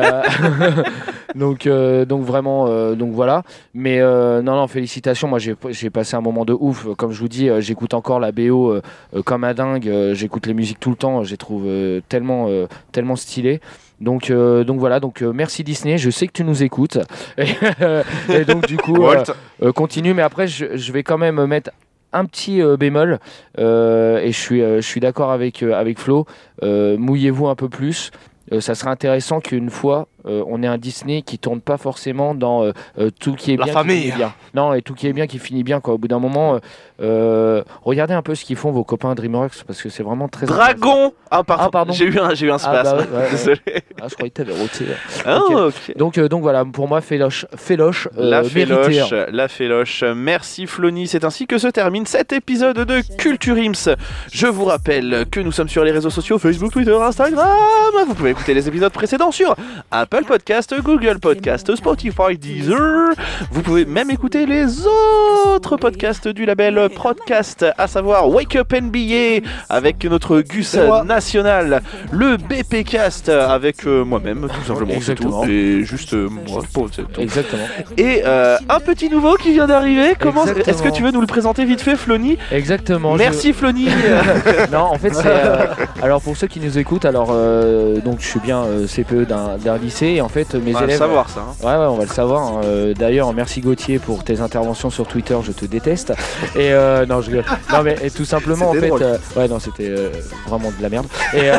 [1.36, 3.42] donc, donc vraiment, donc voilà.
[3.74, 5.28] Mais non, non, félicitations.
[5.28, 6.88] Moi, j'ai j'ai passé un moment de ouf.
[6.96, 8.80] Comme je vous dis, j'écoute encore la BO
[9.26, 10.12] comme un dingue.
[10.14, 11.24] J'écoute les musiques tout le temps.
[11.24, 11.68] Je les trouve
[12.08, 12.50] tellement,
[12.92, 13.62] tellement stylées.
[14.02, 15.00] Donc, euh, donc voilà.
[15.00, 15.98] Donc euh, merci Disney.
[15.98, 16.98] Je sais que tu nous écoutes.
[17.38, 17.46] Et,
[18.34, 19.24] et donc du coup, euh,
[19.64, 20.14] euh, continue.
[20.14, 21.72] Mais après, je, je vais quand même mettre
[22.14, 23.20] un petit euh, bémol.
[23.60, 26.26] Euh, et je suis, euh, je suis d'accord avec, euh, avec Flo.
[26.64, 28.12] Euh, Mouillez-vous un peu plus.
[28.52, 32.34] Euh, ça serait intéressant qu'une fois euh, on ait un Disney qui tourne pas forcément
[32.36, 33.96] dans euh, euh, tout qui est La bien famille.
[33.98, 34.34] qui finit bien.
[34.54, 35.94] Non, et tout qui est bien qui finit bien quoi.
[35.94, 36.60] Au bout d'un moment, euh,
[37.02, 40.46] euh, regardez un peu ce qu'ils font vos copains DreamWorks parce que c'est vraiment très.
[40.46, 41.64] Dragon Ah, pardon.
[41.66, 41.94] Ah, pardon.
[41.94, 42.98] J'ai eu un, j'ai eu un Ah, bah spasme.
[43.14, 43.30] ouais, ouais.
[43.32, 43.60] Désolé.
[44.02, 44.86] Ah, je croyais que t'avais roté.
[45.26, 45.52] Ah, Ok.
[45.58, 45.98] ok.
[45.98, 50.04] Donc, donc voilà, pour moi, Féloche, Féloche La féloche, la féloche.
[50.16, 51.08] Merci Flony.
[51.08, 53.96] C'est ainsi que se termine cet épisode de Culture Ims.
[54.32, 57.48] Je vous rappelle que nous sommes sur les réseaux sociaux Facebook, Twitter, Instagram.
[58.08, 59.56] Vous pouvez écouter les épisodes précédents sur
[60.14, 63.12] Apple Podcast, Google Podcast, Spotify, Deezer.
[63.50, 69.48] Vous pouvez même écouter les autres podcasts du label Podcast, à savoir Wake Up NBA
[69.70, 71.82] avec notre Gus national,
[72.12, 74.92] le BP Cast avec euh, moi-même, tout simplement.
[75.00, 75.24] c'est tout.
[75.24, 75.46] Exactement.
[75.46, 76.62] Et juste euh, moi.
[76.74, 77.22] Tout.
[77.22, 77.64] Exactement.
[77.96, 80.16] Et euh, un petit nouveau qui vient d'arriver.
[80.20, 80.44] Comment.
[80.46, 82.38] Est-ce que tu veux nous le présenter vite fait, Flony?
[82.52, 83.14] Exactement.
[83.14, 83.88] je- Merci, Flony.
[84.74, 85.24] non, en fait, c'est.
[85.26, 85.68] euh,
[86.04, 89.58] alors, pour ceux qui nous écoutent, alors, euh, donc, je suis bien euh, CPE d'un
[89.58, 91.00] d'un lycée, et en fait, mes On va le élèves.
[91.00, 91.42] savoir ça.
[91.42, 91.56] hein.
[91.64, 92.42] Ouais, ouais, on va le savoir.
[92.58, 92.62] hein.
[92.66, 96.12] Euh, D'ailleurs, merci Gauthier pour tes interventions sur Twitter, je te déteste.
[96.56, 97.32] Et euh, non, je.
[97.72, 98.92] Non, mais tout simplement, en fait.
[98.92, 100.10] euh, ouais, non, c'était euh,
[100.48, 101.08] vraiment de la merde.
[101.34, 101.50] Et,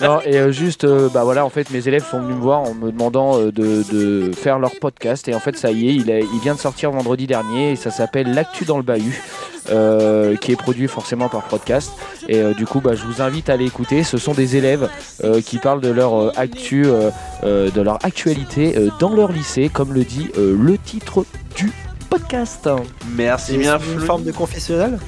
[0.00, 2.90] non, et juste, bah voilà, en fait, mes élèves sont venus me voir en me
[2.90, 5.28] demandant de, de faire leur podcast.
[5.28, 7.76] Et en fait, ça y est, il, est- il vient de sortir vendredi dernier et
[7.76, 9.22] ça s'appelle L'actu dans le bahut.
[9.70, 11.90] Euh, qui est produit forcément par podcast.
[12.28, 14.02] Et euh, du coup bah, je vous invite à aller écouter.
[14.02, 14.88] Ce sont des élèves
[15.24, 17.10] euh, qui parlent de leur euh, actu euh,
[17.44, 21.24] euh, de leur actualité euh, dans leur lycée, comme le dit euh, le titre
[21.56, 21.70] du
[22.10, 22.68] podcast.
[23.16, 24.98] Merci bien, une forme de confessionnal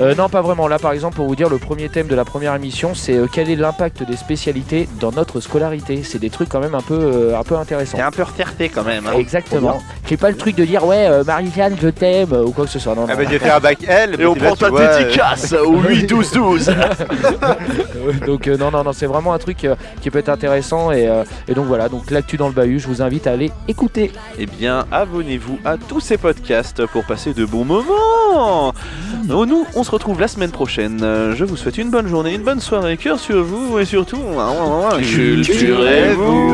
[0.00, 0.68] Euh, non, pas vraiment.
[0.68, 3.26] Là, par exemple, pour vous dire, le premier thème de la première émission, c'est euh,
[3.32, 6.02] quel est l'impact des spécialités dans notre scolarité?
[6.02, 7.96] C'est des trucs quand même un peu, euh, un peu intéressants.
[7.98, 9.06] T'es un peu referté quand même.
[9.06, 9.12] hein.
[9.18, 9.80] Exactement.
[10.06, 12.78] Qui pas le truc de dire ouais, euh, Marie-Jeanne, je t'aime ou quoi que ce
[12.78, 12.94] soit.
[12.94, 16.06] Non, Ah bah j'ai fait un bac L, Et on prend ta dédicace au 8
[16.06, 16.68] 12 12.
[16.70, 20.90] Euh, donc euh, non, non, non, c'est vraiment un truc euh, qui peut être intéressant
[20.92, 21.88] et, euh, et donc voilà.
[21.88, 24.10] Donc l'actu dans le bahut, je vous invite à aller écouter.
[24.38, 28.72] Eh bien, abonnez-vous à tous ces podcasts pour passer de bons moments.
[29.32, 31.00] Oh, nous, on se retrouve la semaine prochaine.
[31.02, 34.18] Euh, Je vous souhaite une bonne journée, une bonne soirée, cœur sur vous et surtout,
[34.98, 36.50] culturez-vous.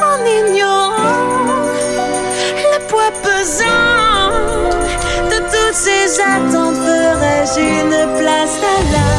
[0.00, 1.66] En ignorant
[2.56, 4.30] le poids pesant
[5.30, 9.10] de toutes ces attentes, ferais-je une place à la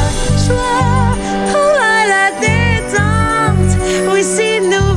[0.45, 1.15] joie
[1.51, 3.73] ou à la détente?
[4.13, 4.93] Oui, si nous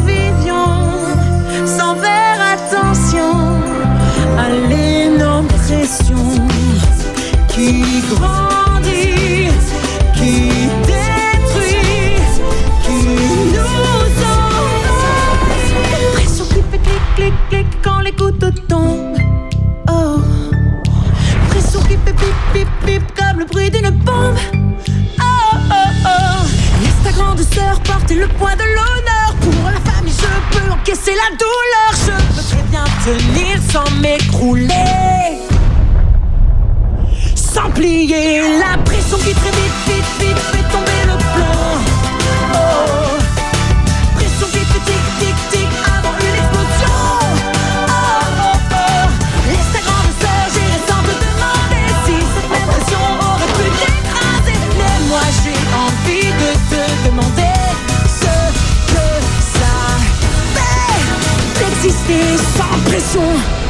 [7.63, 9.49] qui grandit,
[10.15, 10.33] qui
[10.87, 12.17] détruit,
[12.85, 13.55] qui nous
[14.25, 14.89] envahit.
[16.15, 19.17] Pression fait clic, clic, clic quand les couteaux tombent.
[19.89, 20.21] Oh.
[21.51, 24.37] Pression qui fait pip, pip, pip comme le bruit d'une bombe.
[25.21, 25.25] Oh,
[25.71, 26.45] oh, oh.
[26.83, 29.37] Laisse ta grande sœur porter le poids de l'honneur.
[29.41, 31.93] Pour la famille, je peux encaisser la douleur.
[31.93, 35.52] Je peux très bien tenir sans m'écrouler
[37.53, 41.69] sans plier La pression qui très vite, vite, vite fait tomber le plan
[42.55, 43.19] Oh.
[44.15, 47.01] Pression qui fait tic, tic, tic avant une explosion.
[47.89, 47.95] Oh,
[48.41, 49.07] oh, oh.
[49.51, 50.13] Laisse ta grande
[50.55, 56.31] gérer sans te demander Si cette même pression aurait pu t'écraser Mais moi j'ai envie
[56.43, 57.59] de te demander
[58.21, 58.35] Ce
[58.93, 59.07] que
[59.57, 59.75] ça
[60.55, 61.05] fait
[61.59, 62.27] D'exister
[62.57, 63.62] sans pression